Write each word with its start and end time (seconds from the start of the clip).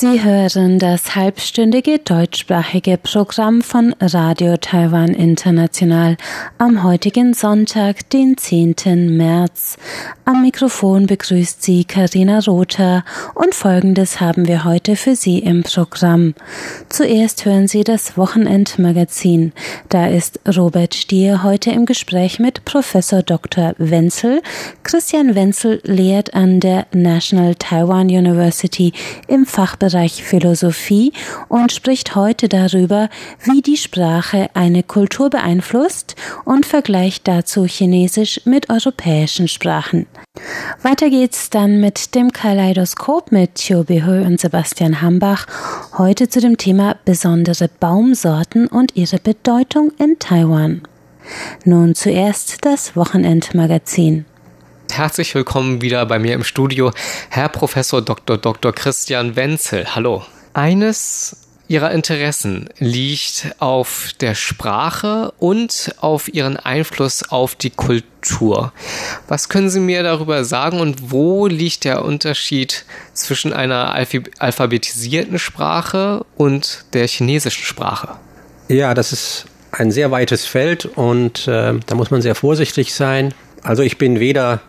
Sie 0.00 0.22
hören 0.22 0.78
das 0.78 1.16
halbstündige 1.16 1.98
deutschsprachige 1.98 2.98
Programm 2.98 3.62
von 3.62 3.96
Radio 3.98 4.56
Taiwan 4.56 5.08
International 5.08 6.16
am 6.56 6.84
heutigen 6.84 7.34
Sonntag, 7.34 8.08
den 8.10 8.36
10. 8.36 9.16
März. 9.16 9.76
Am 10.24 10.42
Mikrofon 10.42 11.08
begrüßt 11.08 11.64
Sie 11.64 11.84
Karina 11.84 12.38
Rother 12.38 13.04
und 13.34 13.56
Folgendes 13.56 14.20
haben 14.20 14.46
wir 14.46 14.62
heute 14.62 14.94
für 14.94 15.16
Sie 15.16 15.40
im 15.40 15.64
Programm. 15.64 16.34
Zuerst 16.88 17.44
hören 17.44 17.66
Sie 17.66 17.82
das 17.82 18.16
Wochenendmagazin. 18.16 19.52
Da 19.88 20.06
ist 20.06 20.38
Robert 20.56 20.94
Stier 20.94 21.42
heute 21.42 21.72
im 21.72 21.86
Gespräch 21.86 22.38
mit 22.38 22.64
Professor 22.64 23.24
Dr. 23.24 23.74
Wenzel. 23.78 24.42
Christian 24.84 25.34
Wenzel 25.34 25.80
lehrt 25.82 26.34
an 26.34 26.60
der 26.60 26.86
National 26.92 27.56
Taiwan 27.56 28.06
University 28.06 28.92
im 29.26 29.44
Fachbereich 29.44 29.87
Fachbereich 29.88 30.22
Philosophie 30.22 31.12
und 31.48 31.72
spricht 31.72 32.14
heute 32.14 32.48
darüber, 32.48 33.08
wie 33.44 33.62
die 33.62 33.78
Sprache 33.78 34.50
eine 34.52 34.82
Kultur 34.82 35.30
beeinflusst 35.30 36.14
und 36.44 36.66
vergleicht 36.66 37.26
dazu 37.26 37.64
Chinesisch 37.64 38.42
mit 38.44 38.68
europäischen 38.68 39.48
Sprachen. 39.48 40.06
Weiter 40.82 41.08
geht's 41.08 41.48
dann 41.48 41.80
mit 41.80 42.14
dem 42.14 42.32
Kaleidoskop 42.32 43.32
mit 43.32 43.54
Thio 43.54 43.82
Behö 43.84 44.22
und 44.26 44.38
Sebastian 44.38 45.00
Hambach. 45.00 45.46
Heute 45.96 46.28
zu 46.28 46.40
dem 46.40 46.58
Thema 46.58 46.96
besondere 47.06 47.68
Baumsorten 47.80 48.66
und 48.66 48.94
ihre 48.94 49.18
Bedeutung 49.18 49.92
in 49.98 50.18
Taiwan. 50.18 50.82
Nun 51.64 51.94
zuerst 51.94 52.64
das 52.66 52.94
Wochenendmagazin. 52.94 54.26
Herzlich 54.90 55.34
willkommen 55.34 55.80
wieder 55.80 56.04
bei 56.06 56.18
mir 56.18 56.34
im 56.34 56.42
Studio, 56.42 56.92
Herr 57.30 57.48
Professor 57.48 58.02
Dr. 58.02 58.36
Dr. 58.36 58.72
Christian 58.72 59.36
Wenzel. 59.36 59.94
Hallo. 59.94 60.24
Eines 60.54 61.36
Ihrer 61.68 61.92
Interessen 61.92 62.70
liegt 62.78 63.54
auf 63.58 64.12
der 64.20 64.34
Sprache 64.34 65.32
und 65.38 65.94
auf 66.00 66.32
ihren 66.32 66.56
Einfluss 66.56 67.28
auf 67.28 67.54
die 67.54 67.70
Kultur. 67.70 68.72
Was 69.28 69.50
können 69.50 69.68
Sie 69.68 69.78
mir 69.78 70.02
darüber 70.02 70.44
sagen 70.44 70.80
und 70.80 71.12
wo 71.12 71.46
liegt 71.46 71.84
der 71.84 72.04
Unterschied 72.04 72.86
zwischen 73.12 73.52
einer 73.52 73.94
alphabetisierten 73.94 75.38
Sprache 75.38 76.24
und 76.36 76.86
der 76.94 77.06
chinesischen 77.06 77.64
Sprache? 77.64 78.16
Ja, 78.68 78.94
das 78.94 79.12
ist 79.12 79.44
ein 79.70 79.90
sehr 79.92 80.10
weites 80.10 80.46
Feld 80.46 80.86
und 80.86 81.46
äh, 81.46 81.74
da 81.84 81.94
muss 81.94 82.10
man 82.10 82.22
sehr 82.22 82.34
vorsichtig 82.34 82.94
sein. 82.94 83.34
Also 83.62 83.82
ich 83.82 83.98
bin 83.98 84.20
weder 84.20 84.62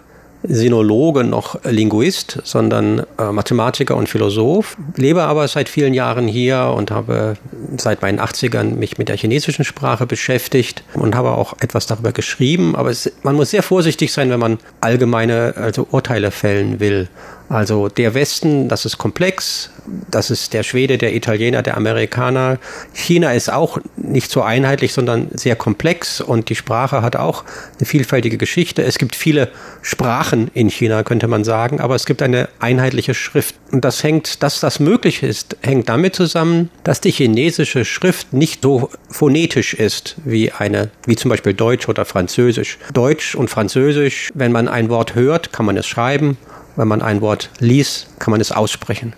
Sinologe 0.43 1.23
noch 1.23 1.63
Linguist, 1.65 2.39
sondern 2.43 3.05
äh, 3.17 3.31
Mathematiker 3.31 3.95
und 3.95 4.07
Philosoph. 4.07 4.77
Lebe 4.95 5.23
aber 5.23 5.47
seit 5.47 5.69
vielen 5.69 5.93
Jahren 5.93 6.27
hier 6.27 6.73
und 6.75 6.91
habe 6.91 7.35
seit 7.77 8.01
meinen 8.01 8.19
80ern 8.19 8.75
mich 8.75 8.97
mit 8.97 9.09
der 9.09 9.17
chinesischen 9.17 9.65
Sprache 9.65 10.05
beschäftigt 10.05 10.83
und 10.93 11.15
habe 11.15 11.31
auch 11.31 11.53
etwas 11.59 11.87
darüber 11.87 12.11
geschrieben. 12.11 12.75
Aber 12.75 12.89
es, 12.89 13.11
man 13.23 13.35
muss 13.35 13.49
sehr 13.49 13.63
vorsichtig 13.63 14.13
sein, 14.13 14.29
wenn 14.29 14.39
man 14.39 14.59
allgemeine 14.81 15.53
also 15.57 15.87
Urteile 15.91 16.31
fällen 16.31 16.79
will. 16.79 17.09
Also 17.49 17.89
der 17.89 18.13
Westen, 18.13 18.69
das 18.69 18.85
ist 18.85 18.97
komplex, 18.99 19.71
das 20.09 20.29
ist 20.29 20.53
der 20.53 20.63
Schwede, 20.63 20.97
der 20.97 21.15
Italiener, 21.15 21.61
der 21.61 21.77
Amerikaner. 21.77 22.57
China 22.93 23.33
ist 23.33 23.51
auch 23.51 23.79
nicht 23.95 24.31
so 24.31 24.41
einheitlich, 24.41 24.93
sondern 24.93 25.29
sehr 25.33 25.55
komplex 25.55 26.21
und 26.21 26.49
die 26.49 26.55
Sprache 26.55 27.01
hat 27.01 27.15
auch 27.15 27.43
eine 27.77 27.85
vielfältige 27.85 28.37
Geschichte. 28.37 28.83
Es 28.83 28.97
gibt 28.97 29.15
viele 29.15 29.49
Sprachen 29.81 30.49
in 30.53 30.69
China, 30.69 31.03
könnte 31.03 31.27
man 31.27 31.43
sagen, 31.43 31.80
aber 31.80 31.95
es 31.95 32.05
gibt 32.05 32.21
eine 32.21 32.49
einheitliche 32.59 33.14
Schrift. 33.14 33.55
Und 33.71 33.86
das 33.86 34.03
hängt, 34.03 34.43
dass 34.43 34.59
das 34.59 34.80
möglich 34.80 35.23
ist, 35.23 35.58
hängt 35.61 35.89
damit 35.89 36.15
zusammen, 36.15 36.69
dass 36.83 37.02
die 37.02 37.11
chinesische 37.11 37.85
Schrift 37.85 38.33
nicht 38.33 38.64
so 38.64 38.89
phonetisch 39.09 39.73
ist 39.73 40.15
wie 40.25 40.52
eine, 40.52 40.89
wie 41.05 41.15
zum 41.15 41.30
Beispiel 41.30 41.53
Deutsch 41.53 41.87
oder 41.87 42.05
Französisch. 42.05 42.77
Deutsch 42.93 43.35
und 43.35 43.49
Französisch, 43.49 44.30
wenn 44.33 44.52
man 44.52 44.67
ein 44.67 44.89
Wort 44.89 45.15
hört, 45.15 45.53
kann 45.53 45.65
man 45.65 45.77
es 45.77 45.87
schreiben 45.87 46.37
wenn 46.79 46.87
man 46.87 47.01
ein 47.01 47.19
Wort 47.19 47.49
liest, 47.59 48.07
kann 48.19 48.31
man 48.31 48.39
es 48.39 48.53
aussprechen. 48.53 49.11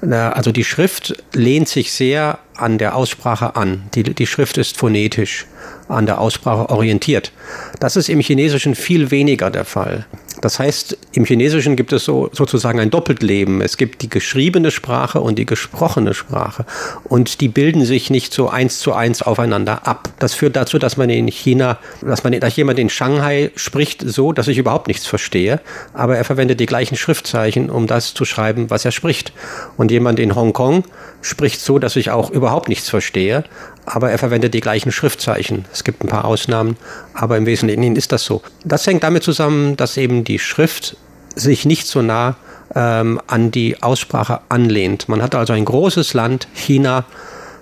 Also 0.00 0.52
die 0.52 0.62
Schrift 0.62 1.20
lehnt 1.32 1.68
sich 1.68 1.92
sehr 1.92 2.38
an 2.56 2.78
der 2.78 2.94
Aussprache 2.94 3.56
an. 3.56 3.82
Die, 3.94 4.04
die 4.04 4.26
Schrift 4.26 4.56
ist 4.56 4.76
phonetisch 4.76 5.46
an 5.88 6.06
der 6.06 6.20
Aussprache 6.20 6.70
orientiert. 6.70 7.32
Das 7.80 7.96
ist 7.96 8.08
im 8.08 8.20
Chinesischen 8.20 8.76
viel 8.76 9.10
weniger 9.10 9.50
der 9.50 9.64
Fall. 9.64 10.06
Das 10.40 10.58
heißt, 10.58 10.96
im 11.12 11.24
Chinesischen 11.24 11.76
gibt 11.76 11.92
es 11.92 12.04
so, 12.04 12.30
sozusagen 12.32 12.80
ein 12.80 12.90
Doppeltleben. 12.90 13.60
Es 13.60 13.76
gibt 13.76 14.02
die 14.02 14.08
geschriebene 14.08 14.70
Sprache 14.70 15.20
und 15.20 15.38
die 15.38 15.46
gesprochene 15.46 16.14
Sprache. 16.14 16.64
Und 17.04 17.40
die 17.40 17.48
bilden 17.48 17.84
sich 17.84 18.10
nicht 18.10 18.32
so 18.32 18.48
eins 18.48 18.78
zu 18.78 18.92
eins 18.92 19.22
aufeinander 19.22 19.86
ab. 19.86 20.10
Das 20.18 20.34
führt 20.34 20.56
dazu, 20.56 20.78
dass 20.78 20.96
man 20.96 21.10
in 21.10 21.28
China, 21.28 21.78
dass 22.00 22.24
man, 22.24 22.38
dass 22.38 22.56
jemand 22.56 22.78
in 22.78 22.90
Shanghai 22.90 23.50
spricht 23.56 24.02
so, 24.06 24.32
dass 24.32 24.48
ich 24.48 24.58
überhaupt 24.58 24.88
nichts 24.88 25.06
verstehe. 25.06 25.60
Aber 25.92 26.16
er 26.16 26.24
verwendet 26.24 26.60
die 26.60 26.66
gleichen 26.66 26.96
Schriftzeichen, 26.96 27.70
um 27.70 27.86
das 27.86 28.14
zu 28.14 28.24
schreiben, 28.24 28.70
was 28.70 28.84
er 28.84 28.92
spricht. 28.92 29.32
Und 29.76 29.90
jemand 29.90 30.18
in 30.18 30.34
Hongkong 30.34 30.84
spricht 31.20 31.60
so, 31.60 31.78
dass 31.78 31.96
ich 31.96 32.10
auch 32.10 32.30
überhaupt 32.30 32.68
nichts 32.68 32.88
verstehe 32.88 33.44
aber 33.88 34.10
er 34.10 34.18
verwendet 34.18 34.54
die 34.54 34.60
gleichen 34.60 34.92
Schriftzeichen. 34.92 35.64
Es 35.72 35.84
gibt 35.84 36.04
ein 36.04 36.08
paar 36.08 36.24
Ausnahmen, 36.24 36.76
aber 37.14 37.36
im 37.36 37.46
Wesentlichen 37.46 37.96
ist 37.96 38.12
das 38.12 38.24
so. 38.24 38.42
Das 38.64 38.86
hängt 38.86 39.02
damit 39.02 39.22
zusammen, 39.22 39.76
dass 39.76 39.96
eben 39.96 40.24
die 40.24 40.38
Schrift 40.38 40.96
sich 41.34 41.64
nicht 41.64 41.86
so 41.86 42.02
nah 42.02 42.36
ähm, 42.74 43.20
an 43.26 43.50
die 43.50 43.82
Aussprache 43.82 44.40
anlehnt. 44.48 45.08
Man 45.08 45.22
hat 45.22 45.34
also 45.34 45.52
ein 45.52 45.64
großes 45.64 46.14
Land, 46.14 46.48
China, 46.54 47.04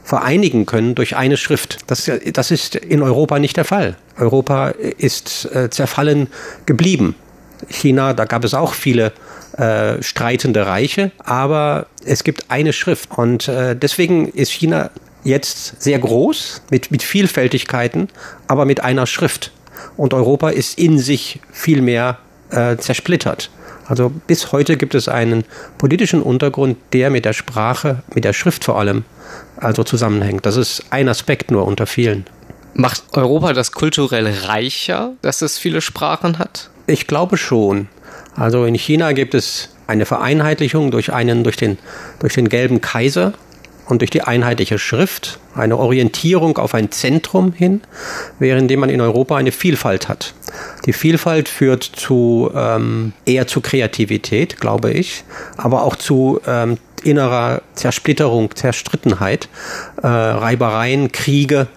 vereinigen 0.03 0.66
können 0.66 0.94
durch 0.94 1.16
eine 1.16 1.36
Schrift. 1.36 1.78
Das, 1.88 2.10
das 2.32 2.50
ist 2.53 2.76
in 2.76 3.03
Europa 3.03 3.41
nicht 3.41 3.56
der 3.56 3.65
Fall. 3.65 3.97
Europa 4.16 4.69
ist 4.69 5.48
äh, 5.53 5.69
zerfallen 5.69 6.28
geblieben. 6.65 7.16
China, 7.69 8.15
da 8.15 8.25
gab 8.25 8.44
es 8.44 8.54
auch 8.54 8.75
viele 8.75 9.12
äh, 9.59 10.00
streitende 10.03 10.65
Reiche, 10.65 11.10
aber 11.19 11.86
es 12.04 12.22
gibt 12.22 12.50
eine 12.50 12.72
Schrift. 12.72 13.10
Und 13.16 13.48
äh, 13.48 13.75
deswegen 13.75 14.28
ist 14.28 14.53
China 14.53 14.91
jetzt 15.26 15.82
sehr 15.82 15.98
groß, 15.98 16.62
mit, 16.70 16.91
mit 16.91 17.03
Vielfältigkeiten, 17.03 18.09
aber 18.47 18.64
mit 18.64 18.82
einer 18.82 19.06
Schrift. 19.06 19.53
Und 19.97 20.14
Europa 20.14 20.50
ist 20.50 20.78
in 20.78 20.98
sich 20.98 21.41
viel 21.53 21.82
mehr 21.82 22.19
äh, 22.50 22.76
zersplittert. 22.76 23.50
Also 23.86 24.10
bis 24.26 24.53
heute 24.53 24.76
gibt 24.76 24.94
es 24.94 25.09
einen 25.09 25.44
politischen 25.78 26.22
Untergrund, 26.22 26.76
der 26.92 27.10
mit 27.10 27.25
der 27.25 27.32
Sprache, 27.32 28.03
mit 28.15 28.25
der 28.25 28.32
Schrift 28.32 28.65
vor 28.65 28.78
allem, 28.78 29.04
also 29.56 29.84
zusammenhängt. 29.84 30.44
Das 30.44 30.56
ist 30.56 30.84
ein 30.91 31.09
Aspekt 31.09 31.50
nur 31.50 31.66
unter 31.66 31.86
vielen. 31.86 32.25
Macht 32.75 33.03
Europa 33.12 33.53
das 33.53 33.72
kulturell 33.72 34.26
reicher, 34.44 35.12
dass 35.22 35.41
es 35.41 35.59
viele 35.59 35.81
Sprachen 35.81 36.38
hat? 36.38 36.69
Ich 36.86 37.06
glaube 37.06 37.36
schon. 37.36 37.88
Also 38.34 38.65
in 38.65 38.75
China 38.75 39.12
gibt 39.12 39.34
es 39.34 39.70
eine 39.86 40.04
Vereinheitlichung 40.04 40.91
durch 40.91 41.12
einen, 41.12 41.42
durch 41.44 41.56
den, 41.56 41.78
durch 42.19 42.34
den 42.34 42.48
gelben 42.48 42.81
Kaiser, 42.81 43.32
und 43.88 44.02
durch 44.02 44.10
die 44.10 44.22
einheitliche 44.22 44.78
Schrift 44.78 45.38
eine 45.54 45.76
Orientierung 45.76 46.58
auf 46.58 46.74
ein 46.74 46.91
Zentrum 46.91 47.52
hin, 47.52 47.80
währenddem 48.38 48.80
man 48.80 48.91
in 48.91 49.00
Europa 49.00 49.36
eine 49.36 49.52
Vielfalt 49.52 50.08
hat. 50.08 50.34
Die 50.86 50.92
Vielfalt 50.92 51.48
führt 51.48 51.82
zu 51.82 52.50
ähm, 52.54 53.12
eher 53.24 53.47
zu 53.47 53.60
Kreativität, 53.60 54.60
glaube 54.60 54.92
ich, 54.92 55.24
aber 55.56 55.84
auch 55.84 55.97
zu 55.97 56.41
ähm, 56.47 56.78
innerer 57.04 57.62
Zersplitterung, 57.74 58.54
Zerstrittenheit, 58.54 59.48
äh, 60.03 60.06
Reibereien, 60.06 61.12
Kriege, 61.12 61.68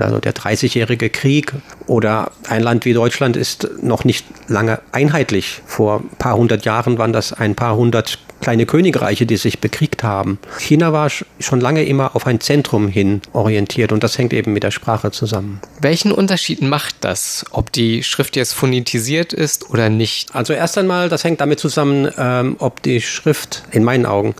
also 0.00 0.18
der 0.18 0.34
30-jährige 0.34 1.10
Krieg 1.10 1.52
oder 1.86 2.30
ein 2.48 2.62
Land 2.62 2.84
wie 2.84 2.92
Deutschland 2.92 3.36
ist 3.36 3.68
noch 3.82 4.04
nicht 4.04 4.26
lange 4.48 4.80
einheitlich. 4.92 5.62
Vor 5.66 6.00
ein 6.00 6.16
paar 6.18 6.36
hundert 6.36 6.64
Jahren 6.64 6.98
waren 6.98 7.12
das 7.12 7.32
ein 7.32 7.54
paar 7.54 7.76
hundert 7.76 8.18
kleine 8.40 8.66
Königreiche, 8.66 9.26
die 9.26 9.36
sich 9.36 9.58
bekriegt 9.58 10.02
haben. 10.02 10.38
China 10.58 10.92
war 10.92 11.10
schon 11.10 11.60
lange 11.60 11.84
immer 11.84 12.14
auf 12.14 12.26
ein 12.26 12.40
Zentrum 12.40 12.88
hin 12.88 13.20
orientiert 13.32 13.92
und 13.92 14.04
das 14.04 14.16
hängt 14.18 14.32
eben 14.32 14.52
mit 14.52 14.62
der 14.62 14.70
Sprache 14.70 15.10
zusammen. 15.10 15.60
Welchen 15.80 16.12
Unterschied 16.12 16.62
macht 16.62 16.96
das, 17.00 17.44
ob 17.50 17.72
die 17.72 18.02
Schrift 18.02 18.36
jetzt 18.36 18.54
phonetisiert 18.54 19.32
ist 19.32 19.70
oder 19.70 19.88
nicht? 19.88 20.34
Also 20.34 20.52
erst 20.52 20.78
einmal, 20.78 21.08
das 21.08 21.24
hängt 21.24 21.40
damit 21.40 21.58
zusammen, 21.58 22.10
ähm, 22.16 22.56
ob 22.58 22.82
die 22.82 23.00
Schrift, 23.00 23.64
in 23.70 23.84
meinen 23.84 24.06
Augen, 24.06 24.34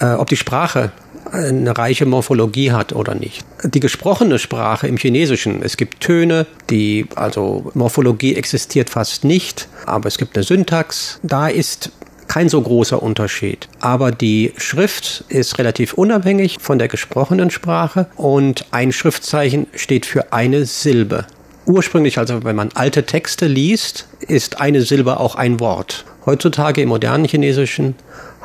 äh, 0.00 0.06
ob 0.06 0.28
die 0.28 0.36
Sprache 0.36 0.92
eine 1.32 1.76
reiche 1.76 2.06
Morphologie 2.06 2.72
hat 2.72 2.92
oder 2.92 3.14
nicht. 3.14 3.44
Die 3.64 3.80
gesprochene 3.80 4.38
Sprache 4.38 4.86
im 4.86 4.96
Chinesischen, 4.96 5.62
es 5.62 5.76
gibt 5.76 6.00
Töne, 6.00 6.46
die, 6.70 7.06
also 7.14 7.70
Morphologie 7.74 8.34
existiert 8.34 8.90
fast 8.90 9.24
nicht, 9.24 9.68
aber 9.86 10.08
es 10.08 10.18
gibt 10.18 10.36
eine 10.36 10.44
Syntax. 10.44 11.18
Da 11.22 11.48
ist 11.48 11.90
kein 12.28 12.48
so 12.48 12.60
großer 12.60 13.02
Unterschied. 13.02 13.68
Aber 13.80 14.10
die 14.10 14.52
Schrift 14.56 15.24
ist 15.28 15.58
relativ 15.58 15.94
unabhängig 15.94 16.58
von 16.60 16.78
der 16.78 16.88
gesprochenen 16.88 17.50
Sprache 17.50 18.06
und 18.16 18.66
ein 18.72 18.92
Schriftzeichen 18.92 19.66
steht 19.74 20.06
für 20.06 20.32
eine 20.32 20.66
Silbe. 20.66 21.26
Ursprünglich, 21.66 22.18
also 22.18 22.44
wenn 22.44 22.56
man 22.56 22.70
alte 22.74 23.04
Texte 23.04 23.46
liest, 23.46 24.06
ist 24.20 24.60
eine 24.60 24.82
Silbe 24.82 25.18
auch 25.18 25.34
ein 25.34 25.58
Wort. 25.58 26.04
Heutzutage 26.24 26.82
im 26.82 26.88
modernen 26.88 27.24
Chinesischen 27.24 27.96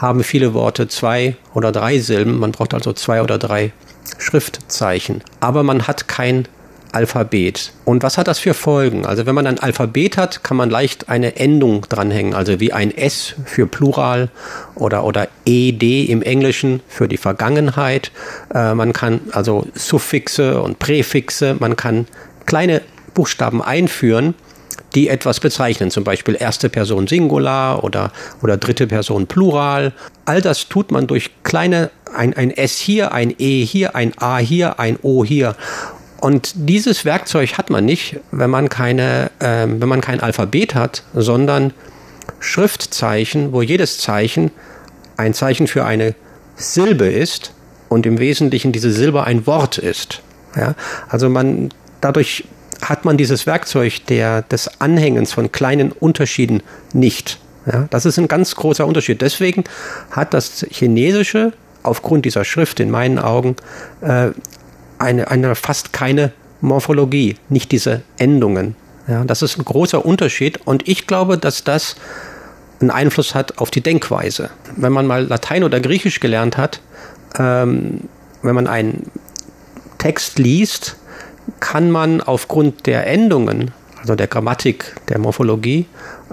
haben 0.02 0.24
viele 0.24 0.54
Worte 0.54 0.88
zwei 0.88 1.36
oder 1.54 1.72
drei 1.72 2.00
Silben. 2.00 2.40
Man 2.40 2.52
braucht 2.52 2.74
also 2.74 2.92
zwei 2.94 3.22
oder 3.22 3.38
drei 3.38 3.72
Schriftzeichen. 4.18 5.24
Aber 5.40 5.64
man 5.64 5.88
hat 5.88 6.08
kein 6.08 6.48
Alphabet. 6.92 7.72
Und 7.86 8.04
was 8.04 8.18
hat 8.18 8.28
das 8.28 8.40
für 8.40 8.54
Folgen? 8.54 9.06
Also 9.06 9.26
wenn 9.26 9.36
man 9.36 9.48
ein 9.48 9.60
Alphabet 9.60 10.18
hat, 10.18 10.44
kann 10.44 10.58
man 10.58 10.70
leicht 10.70 11.08
eine 11.08 11.38
Endung 11.38 11.86
dranhängen, 11.88 12.34
also 12.34 12.60
wie 12.60 12.74
ein 12.74 12.96
S 12.96 13.36
für 13.46 13.66
Plural 13.66 14.30
oder, 14.76 15.06
oder 15.06 15.30
ED 15.46 16.06
im 16.06 16.22
Englischen 16.22 16.82
für 16.88 17.08
die 17.08 17.18
Vergangenheit. 17.18 18.12
Äh, 18.54 18.74
man 18.74 18.92
kann 18.92 19.22
also 19.32 19.68
Suffixe 19.74 20.62
und 20.62 20.80
Präfixe, 20.80 21.56
man 21.60 21.76
kann 21.76 22.08
kleine 22.46 22.82
Buchstaben 23.14 23.62
einführen, 23.62 24.34
die 24.96 25.10
etwas 25.10 25.40
bezeichnen, 25.40 25.92
zum 25.92 26.04
Beispiel 26.04 26.36
erste 26.40 26.70
Person 26.70 27.08
Singular 27.08 27.84
oder, 27.84 28.12
oder 28.42 28.58
dritte 28.58 28.88
Person 28.88 29.28
Plural. 29.28 29.94
All 30.26 30.42
das 30.42 30.68
tut 30.70 30.92
man 30.92 31.08
durch 31.08 31.32
kleine, 31.44 31.90
ein, 32.14 32.34
ein 32.34 32.52
S 32.52 32.78
hier, 32.78 33.14
ein 33.14 33.34
E 33.38 33.64
hier, 33.64 33.96
ein 33.96 34.14
A 34.18 34.38
hier, 34.38 34.80
ein 34.80 34.98
O 35.02 35.24
hier. 35.24 35.56
Und 36.20 36.54
dieses 36.56 37.04
Werkzeug 37.04 37.58
hat 37.58 37.70
man 37.70 37.86
nicht, 37.86 38.20
wenn 38.32 38.50
man 38.50 38.70
keine, 38.70 39.32
äh, 39.40 39.66
wenn 39.68 39.90
man 39.90 40.02
kein 40.02 40.20
Alphabet 40.20 40.76
hat, 40.76 41.04
sondern 41.14 41.74
Schriftzeichen, 42.40 43.54
wo 43.54 43.62
jedes 43.62 43.98
Zeichen 43.98 44.52
ein 45.18 45.34
Zeichen 45.34 45.68
für 45.68 45.86
eine 45.86 46.16
Silbe 46.56 47.08
ist 47.08 47.54
und 47.90 48.06
im 48.06 48.20
Wesentlichen 48.20 48.72
diese 48.72 48.92
Silbe 48.92 49.24
ein 49.24 49.48
Wort 49.48 49.78
ist. 49.78 50.22
Ja, 50.56 50.76
also 51.10 51.30
man 51.30 51.74
dadurch 52.02 52.44
hat 52.82 53.06
man 53.06 53.18
dieses 53.18 53.46
Werkzeug 53.46 54.06
der, 54.08 54.42
des 54.44 54.82
Anhängens 54.82 55.34
von 55.34 55.52
kleinen 55.52 55.92
Unterschieden 55.92 56.64
nicht. 56.94 57.40
Ja, 57.66 57.88
das 57.90 58.06
ist 58.06 58.18
ein 58.18 58.28
ganz 58.28 58.56
großer 58.56 58.88
Unterschied. 58.88 59.22
Deswegen 59.22 59.64
hat 60.10 60.34
das 60.34 60.66
Chinesische 60.72 61.54
aufgrund 61.84 62.26
dieser 62.26 62.44
Schrift 62.44 62.80
in 62.80 62.90
meinen 62.90 63.20
Augen 63.20 63.56
äh, 64.02 64.30
eine, 64.98 65.30
eine 65.30 65.56
fast 65.56 65.94
keine 65.94 66.32
Morphologie, 66.62 67.38
nicht 67.50 67.72
diese 67.72 68.02
Endungen. 68.18 68.76
Ja, 69.08 69.24
das 69.24 69.42
ist 69.42 69.58
ein 69.58 69.66
großer 69.66 70.06
Unterschied 70.06 70.60
und 70.66 70.88
ich 70.88 71.08
glaube, 71.08 71.38
dass 71.38 71.64
das 71.64 71.96
einen 72.80 72.92
Einfluss 72.92 73.36
hat 73.36 73.58
auf 73.58 73.72
die 73.72 73.82
Denkweise. 73.82 74.50
Wenn 74.76 74.94
man 74.94 75.06
mal 75.06 75.26
Latein 75.26 75.64
oder 75.64 75.80
Griechisch 75.80 76.20
gelernt 76.20 76.58
hat, 76.58 76.82
ähm, 77.38 78.02
wenn 78.42 78.56
man 78.56 78.68
einen 78.68 79.12
Text 79.98 80.40
liest, 80.40 80.96
kann 81.60 81.92
man 81.92 82.22
aufgrund 82.22 82.86
der 82.86 83.08
Endungen, 83.08 83.72
also 84.00 84.16
der 84.16 84.28
Grammatik, 84.28 84.96
der 85.10 85.20
Morphologie, 85.20 85.86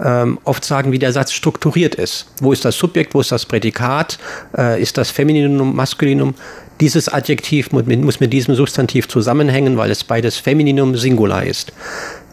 ähm, 0.03 0.39
oft 0.43 0.65
sagen, 0.65 0.91
wie 0.91 0.99
der 0.99 1.11
Satz 1.11 1.31
strukturiert 1.33 1.95
ist. 1.95 2.27
Wo 2.41 2.51
ist 2.51 2.65
das 2.65 2.77
Subjekt, 2.77 3.13
wo 3.13 3.21
ist 3.21 3.31
das 3.31 3.45
Prädikat, 3.45 4.17
äh, 4.57 4.81
ist 4.81 4.97
das 4.97 5.11
Femininum, 5.11 5.75
Maskulinum? 5.75 6.33
Dieses 6.79 7.09
Adjektiv 7.09 7.71
muss 7.71 7.85
mit, 7.85 8.01
muss 8.01 8.19
mit 8.19 8.31
diesem 8.31 8.55
Substantiv 8.55 9.07
zusammenhängen, 9.07 9.77
weil 9.77 9.91
es 9.91 10.03
beides 10.03 10.37
Femininum 10.37 10.95
Singular 10.95 11.43
ist. 11.43 11.73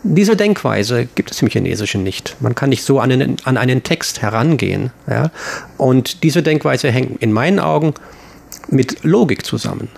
Diese 0.04 0.36
Denkweise 0.36 1.08
gibt 1.16 1.32
es 1.32 1.42
im 1.42 1.48
Chinesischen 1.48 2.04
nicht. 2.04 2.36
Man 2.40 2.54
kann 2.54 2.70
nicht 2.70 2.84
so 2.84 3.00
an 3.00 3.10
einen, 3.10 3.36
an 3.44 3.56
einen 3.56 3.82
Text 3.82 4.22
herangehen. 4.22 4.92
Ja? 5.10 5.32
Und 5.78 6.22
diese 6.22 6.42
Denkweise 6.42 6.90
hängt 6.92 7.20
in 7.20 7.32
meinen 7.32 7.58
Augen 7.58 7.94
mit 8.68 9.02
Logik 9.02 9.44
zusammen 9.44 9.88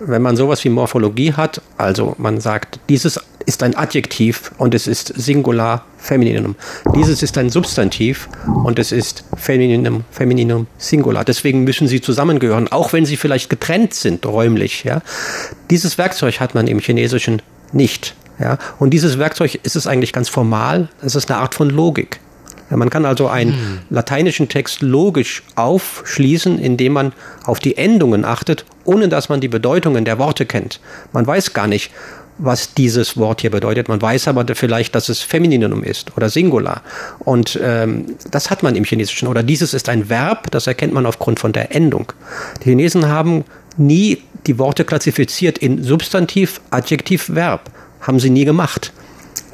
wenn 0.00 0.22
man 0.22 0.36
sowas 0.36 0.64
wie 0.64 0.70
Morphologie 0.70 1.34
hat, 1.34 1.60
also 1.76 2.14
man 2.18 2.40
sagt, 2.40 2.80
dieses 2.88 3.20
ist 3.46 3.62
ein 3.62 3.76
Adjektiv 3.76 4.52
und 4.58 4.74
es 4.74 4.86
ist 4.86 5.12
Singular 5.16 5.84
Femininum. 5.98 6.56
Dieses 6.94 7.22
ist 7.22 7.36
ein 7.38 7.50
Substantiv 7.50 8.28
und 8.64 8.78
es 8.78 8.92
ist 8.92 9.24
Femininum, 9.36 10.04
Femininum 10.10 10.66
Singular. 10.78 11.24
Deswegen 11.24 11.64
müssen 11.64 11.88
sie 11.88 12.00
zusammengehören, 12.00 12.68
auch 12.68 12.92
wenn 12.92 13.06
sie 13.06 13.16
vielleicht 13.16 13.50
getrennt 13.50 13.94
sind 13.94 14.24
räumlich. 14.26 14.84
Ja. 14.84 15.02
Dieses 15.70 15.98
Werkzeug 15.98 16.40
hat 16.40 16.54
man 16.54 16.66
im 16.66 16.78
Chinesischen 16.78 17.42
nicht. 17.72 18.14
Ja. 18.38 18.58
Und 18.78 18.90
dieses 18.90 19.18
Werkzeug 19.18 19.60
ist 19.62 19.76
es 19.76 19.86
eigentlich 19.86 20.12
ganz 20.12 20.28
formal. 20.28 20.88
Es 21.02 21.14
ist 21.14 21.30
eine 21.30 21.40
Art 21.40 21.54
von 21.54 21.70
Logik. 21.70 22.20
Man 22.76 22.90
kann 22.90 23.04
also 23.04 23.28
einen 23.28 23.52
hm. 23.52 23.78
lateinischen 23.90 24.48
Text 24.48 24.82
logisch 24.82 25.42
aufschließen, 25.56 26.58
indem 26.58 26.92
man 26.92 27.12
auf 27.44 27.58
die 27.58 27.76
Endungen 27.76 28.24
achtet, 28.24 28.64
ohne 28.84 29.08
dass 29.08 29.28
man 29.28 29.40
die 29.40 29.48
Bedeutungen 29.48 30.04
der 30.04 30.18
Worte 30.18 30.46
kennt. 30.46 30.80
Man 31.12 31.26
weiß 31.26 31.52
gar 31.52 31.66
nicht, 31.66 31.90
was 32.42 32.74
dieses 32.74 33.16
Wort 33.16 33.42
hier 33.42 33.50
bedeutet. 33.50 33.88
Man 33.88 34.00
weiß 34.00 34.28
aber 34.28 34.44
vielleicht, 34.54 34.94
dass 34.94 35.08
es 35.08 35.20
Femininum 35.20 35.84
ist 35.84 36.16
oder 36.16 36.30
Singular. 36.30 36.82
Und 37.18 37.58
ähm, 37.62 38.16
das 38.30 38.50
hat 38.50 38.62
man 38.62 38.76
im 38.76 38.84
Chinesischen. 38.84 39.28
Oder 39.28 39.42
dieses 39.42 39.74
ist 39.74 39.88
ein 39.88 40.08
Verb, 40.08 40.50
das 40.50 40.66
erkennt 40.66 40.94
man 40.94 41.06
aufgrund 41.06 41.38
von 41.38 41.52
der 41.52 41.74
Endung. 41.74 42.12
Die 42.62 42.70
Chinesen 42.70 43.08
haben 43.08 43.44
nie 43.76 44.22
die 44.46 44.58
Worte 44.58 44.84
klassifiziert 44.84 45.58
in 45.58 45.82
Substantiv, 45.82 46.60
Adjektiv, 46.70 47.28
Verb. 47.34 47.70
Haben 48.00 48.20
sie 48.20 48.30
nie 48.30 48.44
gemacht. 48.44 48.92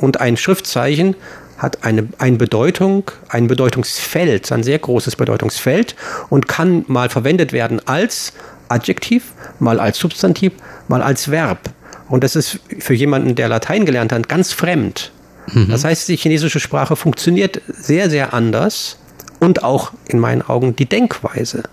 Und 0.00 0.20
ein 0.20 0.36
Schriftzeichen 0.36 1.16
hat 1.58 1.84
eine, 1.84 2.08
eine 2.18 2.36
Bedeutung, 2.36 3.10
ein 3.28 3.46
Bedeutungsfeld, 3.46 4.50
ein 4.52 4.62
sehr 4.62 4.78
großes 4.78 5.16
Bedeutungsfeld 5.16 5.96
und 6.28 6.48
kann 6.48 6.84
mal 6.88 7.08
verwendet 7.08 7.52
werden 7.52 7.80
als 7.86 8.32
Adjektiv, 8.68 9.32
mal 9.58 9.78
als 9.78 9.98
Substantiv, 9.98 10.52
mal 10.88 11.02
als 11.02 11.30
Verb. 11.30 11.70
Und 12.08 12.24
das 12.24 12.36
ist 12.36 12.60
für 12.78 12.94
jemanden, 12.94 13.34
der 13.34 13.48
Latein 13.48 13.84
gelernt 13.84 14.12
hat, 14.12 14.28
ganz 14.28 14.52
fremd. 14.52 15.12
Mhm. 15.52 15.68
Das 15.70 15.84
heißt, 15.84 16.08
die 16.08 16.16
chinesische 16.16 16.60
Sprache 16.60 16.96
funktioniert 16.96 17.60
sehr, 17.68 18.10
sehr 18.10 18.34
anders 18.34 18.98
und 19.38 19.62
auch 19.62 19.92
in 20.08 20.18
meinen 20.18 20.42
Augen 20.42 20.76
die 20.76 20.86
Denkweise. 20.86 21.64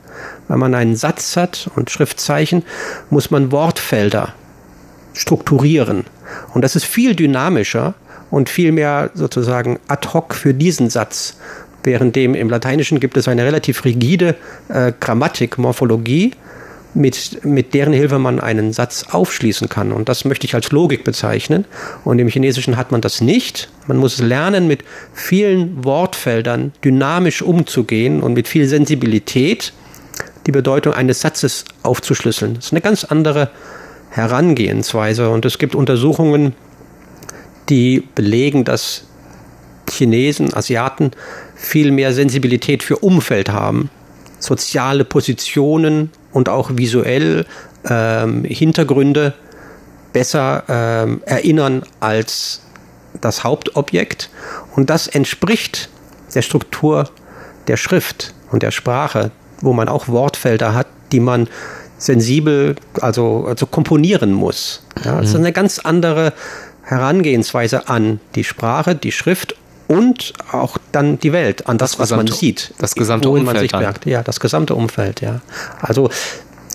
Wenn 0.47 0.59
man 0.59 0.75
einen 0.75 0.95
Satz 0.95 1.35
hat 1.35 1.69
und 1.75 1.89
Schriftzeichen, 1.89 2.63
muss 3.09 3.31
man 3.31 3.51
Wortfelder 3.51 4.33
strukturieren. 5.13 6.05
Und 6.53 6.63
das 6.63 6.75
ist 6.75 6.85
viel 6.85 7.15
dynamischer 7.15 7.93
und 8.33 8.49
vielmehr 8.49 9.11
sozusagen 9.13 9.77
ad 9.87 10.07
hoc 10.11 10.33
für 10.33 10.55
diesen 10.55 10.89
Satz. 10.89 11.37
Währenddem 11.83 12.33
im 12.33 12.49
Lateinischen 12.49 12.99
gibt 12.99 13.15
es 13.15 13.27
eine 13.27 13.45
relativ 13.45 13.85
rigide 13.85 14.35
äh, 14.69 14.91
Grammatik, 14.99 15.59
Morphologie, 15.59 16.31
mit, 16.95 17.45
mit 17.45 17.75
deren 17.75 17.93
Hilfe 17.93 18.17
man 18.17 18.39
einen 18.39 18.73
Satz 18.73 19.05
aufschließen 19.11 19.69
kann. 19.69 19.91
Und 19.91 20.09
das 20.09 20.25
möchte 20.25 20.47
ich 20.47 20.55
als 20.55 20.71
Logik 20.71 21.03
bezeichnen. 21.03 21.65
Und 22.05 22.17
im 22.17 22.27
Chinesischen 22.27 22.75
hat 22.75 22.91
man 22.91 23.01
das 23.01 23.21
nicht. 23.21 23.69
Man 23.85 23.97
muss 23.97 24.17
lernen, 24.17 24.65
mit 24.65 24.83
vielen 25.13 25.85
Wortfeldern 25.85 26.71
dynamisch 26.83 27.43
umzugehen 27.43 28.23
und 28.23 28.33
mit 28.33 28.47
viel 28.47 28.67
Sensibilität 28.67 29.73
die 30.47 30.51
Bedeutung 30.51 30.93
eines 30.93 31.21
Satzes 31.21 31.65
aufzuschlüsseln. 31.83 32.55
Das 32.55 32.65
ist 32.65 32.73
eine 32.73 32.81
ganz 32.81 33.03
andere 33.03 33.51
Herangehensweise. 34.09 35.29
Und 35.29 35.45
es 35.45 35.59
gibt 35.59 35.75
Untersuchungen, 35.75 36.55
die 37.69 38.07
belegen, 38.15 38.63
dass 38.63 39.05
Chinesen, 39.89 40.53
Asiaten 40.53 41.11
viel 41.55 41.91
mehr 41.91 42.13
Sensibilität 42.13 42.83
für 42.83 42.97
Umfeld 42.97 43.49
haben, 43.49 43.89
soziale 44.39 45.05
Positionen 45.05 46.11
und 46.31 46.49
auch 46.49 46.71
visuell 46.73 47.45
ähm, 47.89 48.43
Hintergründe 48.43 49.33
besser 50.11 50.63
ähm, 50.67 51.21
erinnern 51.25 51.83
als 51.99 52.61
das 53.21 53.43
Hauptobjekt. 53.43 54.29
Und 54.75 54.89
das 54.89 55.07
entspricht 55.07 55.89
der 56.33 56.41
Struktur 56.41 57.09
der 57.67 57.77
Schrift 57.77 58.33
und 58.51 58.63
der 58.63 58.71
Sprache, 58.71 59.31
wo 59.61 59.73
man 59.73 59.87
auch 59.87 60.07
Wortfelder 60.07 60.73
hat, 60.73 60.87
die 61.11 61.19
man 61.19 61.47
sensibel, 61.97 62.75
also, 63.01 63.45
also 63.47 63.65
komponieren 63.65 64.33
muss. 64.33 64.83
Ja, 65.03 65.19
das 65.19 65.29
ist 65.29 65.33
mhm. 65.35 65.41
eine 65.41 65.53
ganz 65.53 65.79
andere 65.79 66.33
Herangehensweise 66.93 67.89
an 67.89 68.19
die 68.35 68.43
Sprache, 68.43 68.95
die 68.95 69.11
Schrift 69.11 69.55
und 69.87 70.33
auch 70.51 70.77
dann 70.91 71.19
die 71.19 71.33
Welt, 71.33 71.67
an 71.67 71.77
das, 71.77 71.91
das 71.91 71.99
was 71.99 72.09
gesamte, 72.09 72.31
man 72.31 72.39
sieht. 72.39 72.73
Das 72.79 72.95
gesamte 72.95 73.29
Umfeld. 73.29 73.45
Man 73.45 73.59
sich 73.59 73.71
merkt. 73.73 74.05
Ja, 74.05 74.23
das 74.23 74.39
gesamte 74.39 74.75
Umfeld, 74.75 75.21
ja. 75.21 75.41
Also 75.81 76.09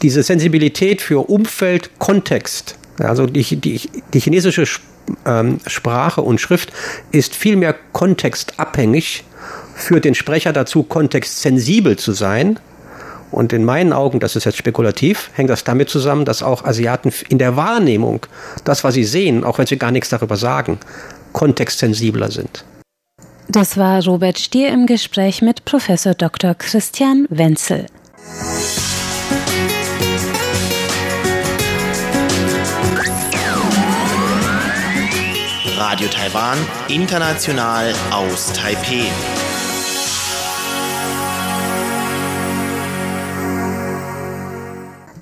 diese 0.03 0.23
Sensibilität 0.23 1.03
für 1.03 1.29
Umfeld, 1.29 1.91
Kontext, 1.99 2.77
also 2.99 3.27
die, 3.27 3.57
die, 3.57 3.89
die 4.13 4.21
chinesische 4.21 4.65
ähm, 5.25 5.61
Sprache 5.67 6.21
und 6.21 6.41
Schrift 6.41 6.73
ist 7.13 7.35
viel 7.35 7.57
mehr 7.57 7.75
kontextabhängig, 7.93 9.25
für 9.75 10.01
den 10.01 10.15
Sprecher 10.15 10.53
dazu 10.53 10.83
kontextsensibel 10.83 11.97
zu 11.97 12.13
sein, 12.13 12.59
und 13.31 13.53
in 13.53 13.65
meinen 13.65 13.93
Augen, 13.93 14.21
das 14.21 14.37
ist 14.37 14.45
jetzt 14.45 14.59
spekulativ, 14.59 15.31
hängt 15.35 15.51
das 15.51 15.65
damit 15.65 15.91
zusammen, 15.91 16.25
dass 16.25 16.43
auch 16.43 16.65
Asiaten 16.65 17.13
in 17.29 17.39
der 17.39 17.57
Wahrnehmung, 17.57 18.27
das, 18.65 18.85
was 18.85 18.95
sie 18.95 19.05
sehen, 19.05 19.45
auch 19.45 19.59
wenn 19.59 19.67
sie 19.67 19.79
gar 19.79 19.91
nichts 19.91 20.09
darüber 20.09 20.37
sagen, 20.37 20.79
kontextsensibler 21.33 22.31
sind. 22.31 22.65
Das 23.49 23.77
war 23.77 24.05
Robert 24.05 24.39
Stier 24.39 24.69
im 24.69 24.87
Gespräch 24.87 25.41
mit 25.41 25.65
Professor 25.65 26.15
Dr. 26.15 26.55
Christian 26.55 27.27
Wenzel. 27.31 27.87
Radio 35.79 36.09
Taiwan, 36.09 36.59
international 36.89 37.95
aus 38.11 38.53
Taipeh. 38.53 39.07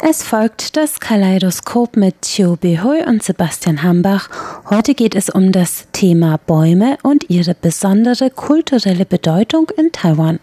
Es 0.08 0.22
folgt 0.22 0.76
das 0.76 1.00
Kaleidoskop 1.00 1.96
mit 1.96 2.22
Chiu 2.22 2.54
Behui 2.54 3.02
und 3.04 3.24
Sebastian 3.24 3.82
Hambach. 3.82 4.28
Heute 4.70 4.94
geht 4.94 5.16
es 5.16 5.28
um 5.28 5.50
das 5.50 5.88
Thema 5.90 6.38
Bäume 6.46 6.96
und 7.02 7.28
ihre 7.28 7.56
besondere 7.60 8.30
kulturelle 8.30 9.04
Bedeutung 9.04 9.68
in 9.76 9.90
Taiwan. 9.90 10.38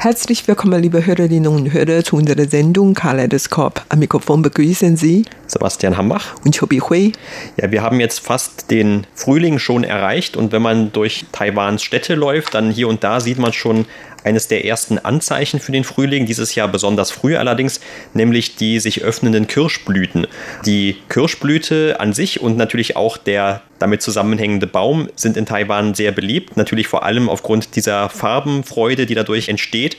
Herzlich 0.00 0.46
willkommen, 0.48 0.80
liebe 0.80 1.04
Hörerinnen 1.04 1.48
und 1.48 1.72
Hörer, 1.72 2.02
zu 2.02 2.16
unserer 2.16 2.48
Sendung 2.48 2.94
Kaleidoskop. 2.94 3.84
Am 3.90 3.98
Mikrofon 3.98 4.42
begrüßen 4.42 4.96
Sie 4.96 5.24
Sebastian 5.48 5.96
Hambach. 5.96 6.36
Und 6.44 6.56
Chobi 6.56 6.78
Hui. 6.78 7.12
Ja, 7.56 7.72
wir 7.72 7.82
haben 7.82 8.00
jetzt 8.00 8.20
fast 8.20 8.70
den 8.70 9.06
Frühling 9.14 9.58
schon 9.58 9.82
erreicht. 9.82 10.36
Und 10.36 10.52
wenn 10.52 10.62
man 10.62 10.92
durch 10.92 11.24
Taiwans 11.32 11.82
Städte 11.82 12.14
läuft, 12.14 12.54
dann 12.54 12.70
hier 12.70 12.88
und 12.88 13.02
da 13.02 13.20
sieht 13.20 13.38
man 13.38 13.52
schon 13.52 13.86
eines 14.24 14.48
der 14.48 14.64
ersten 14.64 14.98
Anzeichen 14.98 15.60
für 15.60 15.72
den 15.72 15.84
Frühling, 15.84 16.26
dieses 16.26 16.54
Jahr 16.54 16.68
besonders 16.68 17.10
früh 17.10 17.36
allerdings, 17.36 17.80
nämlich 18.14 18.56
die 18.56 18.80
sich 18.80 19.02
öffnenden 19.02 19.46
Kirschblüten. 19.46 20.26
Die 20.66 20.96
Kirschblüte 21.08 21.98
an 21.98 22.12
sich 22.12 22.40
und 22.40 22.56
natürlich 22.56 22.96
auch 22.96 23.16
der 23.16 23.62
damit 23.78 24.02
zusammenhängende 24.02 24.66
Baum 24.66 25.08
sind 25.14 25.36
in 25.36 25.46
Taiwan 25.46 25.94
sehr 25.94 26.12
beliebt, 26.12 26.56
natürlich 26.56 26.88
vor 26.88 27.04
allem 27.04 27.28
aufgrund 27.28 27.76
dieser 27.76 28.08
Farbenfreude, 28.08 29.06
die 29.06 29.14
dadurch 29.14 29.48
entsteht 29.48 29.96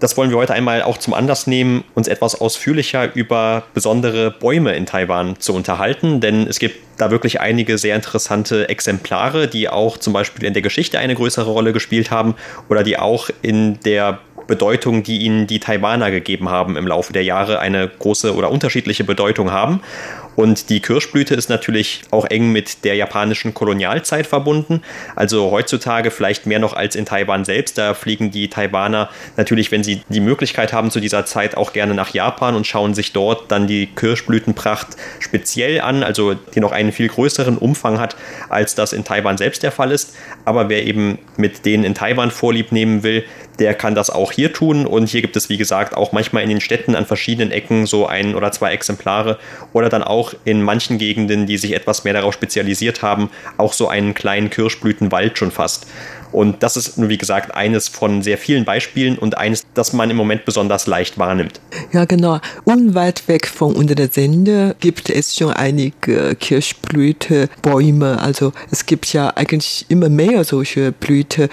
das 0.00 0.16
wollen 0.16 0.30
wir 0.30 0.36
heute 0.36 0.54
einmal 0.54 0.82
auch 0.82 0.98
zum 0.98 1.14
Anlass 1.14 1.46
nehmen, 1.46 1.84
uns 1.94 2.08
etwas 2.08 2.40
ausführlicher 2.40 3.14
über 3.14 3.64
besondere 3.74 4.30
Bäume 4.30 4.74
in 4.74 4.86
Taiwan 4.86 5.38
zu 5.40 5.54
unterhalten, 5.54 6.20
denn 6.20 6.46
es 6.46 6.58
gibt 6.58 6.76
da 6.98 7.10
wirklich 7.10 7.40
einige 7.40 7.78
sehr 7.78 7.96
interessante 7.96 8.68
Exemplare, 8.68 9.48
die 9.48 9.68
auch 9.68 9.98
zum 9.98 10.12
Beispiel 10.12 10.44
in 10.44 10.54
der 10.54 10.62
Geschichte 10.62 10.98
eine 10.98 11.14
größere 11.14 11.50
Rolle 11.50 11.72
gespielt 11.72 12.10
haben 12.10 12.34
oder 12.68 12.82
die 12.82 12.98
auch 12.98 13.30
in 13.42 13.80
der 13.80 14.20
Bedeutung, 14.46 15.02
die 15.02 15.18
ihnen 15.18 15.46
die 15.46 15.60
Taiwaner 15.60 16.10
gegeben 16.10 16.48
haben 16.48 16.76
im 16.76 16.86
Laufe 16.86 17.12
der 17.12 17.24
Jahre, 17.24 17.58
eine 17.58 17.88
große 17.88 18.34
oder 18.34 18.50
unterschiedliche 18.50 19.04
Bedeutung 19.04 19.50
haben. 19.50 19.80
Und 20.36 20.68
die 20.70 20.80
Kirschblüte 20.80 21.34
ist 21.34 21.48
natürlich 21.48 22.02
auch 22.10 22.26
eng 22.26 22.52
mit 22.52 22.84
der 22.84 22.94
japanischen 22.94 23.54
Kolonialzeit 23.54 24.26
verbunden. 24.26 24.82
Also 25.16 25.50
heutzutage 25.50 26.10
vielleicht 26.10 26.46
mehr 26.46 26.58
noch 26.58 26.74
als 26.74 26.94
in 26.94 27.06
Taiwan 27.06 27.44
selbst. 27.44 27.78
Da 27.78 27.94
fliegen 27.94 28.30
die 28.30 28.48
Taiwaner 28.48 29.08
natürlich, 29.36 29.72
wenn 29.72 29.82
sie 29.82 30.02
die 30.08 30.20
Möglichkeit 30.20 30.72
haben, 30.72 30.90
zu 30.90 31.00
dieser 31.00 31.24
Zeit 31.24 31.56
auch 31.56 31.72
gerne 31.72 31.94
nach 31.94 32.12
Japan 32.12 32.54
und 32.54 32.66
schauen 32.66 32.94
sich 32.94 33.12
dort 33.12 33.50
dann 33.50 33.66
die 33.66 33.86
Kirschblütenpracht 33.86 34.88
speziell 35.20 35.80
an, 35.80 36.02
also 36.02 36.34
die 36.34 36.60
noch 36.60 36.72
einen 36.72 36.92
viel 36.92 37.08
größeren 37.08 37.56
Umfang 37.58 37.98
hat, 37.98 38.16
als 38.48 38.74
das 38.74 38.92
in 38.92 39.04
Taiwan 39.04 39.38
selbst 39.38 39.62
der 39.62 39.72
Fall 39.72 39.90
ist. 39.90 40.14
Aber 40.44 40.68
wer 40.68 40.84
eben 40.84 41.18
mit 41.36 41.64
denen 41.64 41.84
in 41.84 41.94
Taiwan 41.94 42.30
Vorlieb 42.30 42.72
nehmen 42.72 43.02
will, 43.02 43.24
der 43.58 43.74
kann 43.74 43.94
das 43.94 44.10
auch 44.10 44.32
hier 44.32 44.52
tun. 44.52 44.86
Und 44.86 45.08
hier 45.08 45.22
gibt 45.22 45.36
es, 45.36 45.48
wie 45.48 45.56
gesagt, 45.56 45.96
auch 45.96 46.12
manchmal 46.12 46.42
in 46.42 46.48
den 46.48 46.60
Städten 46.60 46.94
an 46.94 47.06
verschiedenen 47.06 47.50
Ecken 47.50 47.86
so 47.86 48.06
ein 48.06 48.34
oder 48.34 48.52
zwei 48.52 48.72
Exemplare 48.72 49.38
oder 49.72 49.88
dann 49.88 50.02
auch 50.02 50.34
in 50.44 50.62
manchen 50.62 50.98
Gegenden, 50.98 51.46
die 51.46 51.58
sich 51.58 51.74
etwas 51.74 52.04
mehr 52.04 52.12
darauf 52.12 52.34
spezialisiert 52.34 53.02
haben, 53.02 53.30
auch 53.56 53.72
so 53.72 53.88
einen 53.88 54.14
kleinen 54.14 54.50
Kirschblütenwald 54.50 55.38
schon 55.38 55.50
fast. 55.50 55.86
Und 56.32 56.62
das 56.62 56.76
ist, 56.76 56.94
wie 56.96 57.18
gesagt, 57.18 57.54
eines 57.54 57.88
von 57.88 58.22
sehr 58.22 58.36
vielen 58.36 58.64
Beispielen 58.64 59.16
und 59.16 59.38
eines, 59.38 59.64
das 59.74 59.92
man 59.92 60.10
im 60.10 60.16
Moment 60.16 60.44
besonders 60.44 60.86
leicht 60.86 61.18
wahrnimmt. 61.18 61.60
Ja, 61.92 62.04
genau. 62.04 62.40
Unweit 62.64 63.26
weg 63.28 63.46
von 63.46 63.74
unserer 63.74 64.08
Sende 64.08 64.76
gibt 64.80 65.08
es 65.08 65.36
schon 65.36 65.52
einige 65.52 66.34
Kirschblütebäume. 66.34 68.20
Also 68.20 68.52
es 68.70 68.86
gibt 68.86 69.12
ja 69.12 69.32
eigentlich 69.34 69.86
immer 69.88 70.08
mehr 70.08 70.44
solche 70.44 70.92
Blüte. 70.92 71.48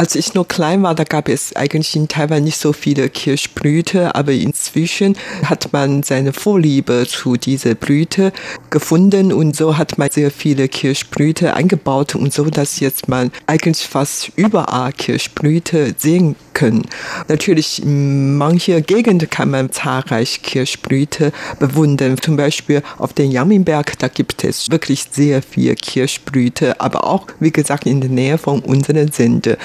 Als 0.00 0.14
ich 0.14 0.32
noch 0.32 0.48
klein 0.48 0.82
war, 0.82 0.94
da 0.94 1.04
gab 1.04 1.28
es 1.28 1.54
eigentlich 1.54 1.94
in 1.94 2.08
Taiwan 2.08 2.44
nicht 2.44 2.56
so 2.56 2.72
viele 2.72 3.10
Kirschblüte, 3.10 4.14
aber 4.14 4.32
inzwischen 4.32 5.14
hat 5.44 5.74
man 5.74 6.02
seine 6.02 6.32
Vorliebe 6.32 7.06
zu 7.06 7.36
dieser 7.36 7.74
Blüte 7.74 8.32
gefunden 8.70 9.30
und 9.30 9.54
so 9.54 9.76
hat 9.76 9.98
man 9.98 10.08
sehr 10.08 10.30
viele 10.30 10.68
Kirschblüte 10.68 11.52
eingebaut 11.52 12.14
und 12.14 12.32
so, 12.32 12.46
dass 12.46 12.80
jetzt 12.80 13.08
man 13.08 13.30
eigentlich 13.46 13.86
fast 13.86 14.32
überall 14.36 14.90
Kirschblüte 14.94 15.94
sehen 15.98 16.34
können. 16.54 16.86
Natürlich 17.28 17.82
in 17.82 18.36
mancher 18.36 18.80
Gegend 18.80 19.30
kann 19.30 19.50
man 19.50 19.70
zahlreich 19.70 20.40
Kirschblüte 20.42 21.32
bewundern. 21.58 22.16
Zum 22.18 22.36
Beispiel 22.36 22.82
auf 22.96 23.12
den 23.12 23.30
Yaminberg, 23.30 23.98
da 23.98 24.08
gibt 24.08 24.44
es 24.44 24.70
wirklich 24.70 25.04
sehr 25.10 25.42
viel 25.42 25.74
Kirschblüte, 25.74 26.80
aber 26.80 27.04
auch, 27.04 27.26
wie 27.38 27.50
gesagt, 27.50 27.84
in 27.86 28.00
der 28.00 28.10
Nähe 28.10 28.38
von 28.38 28.60
unserer 28.60 29.10
Sende. 29.12 29.58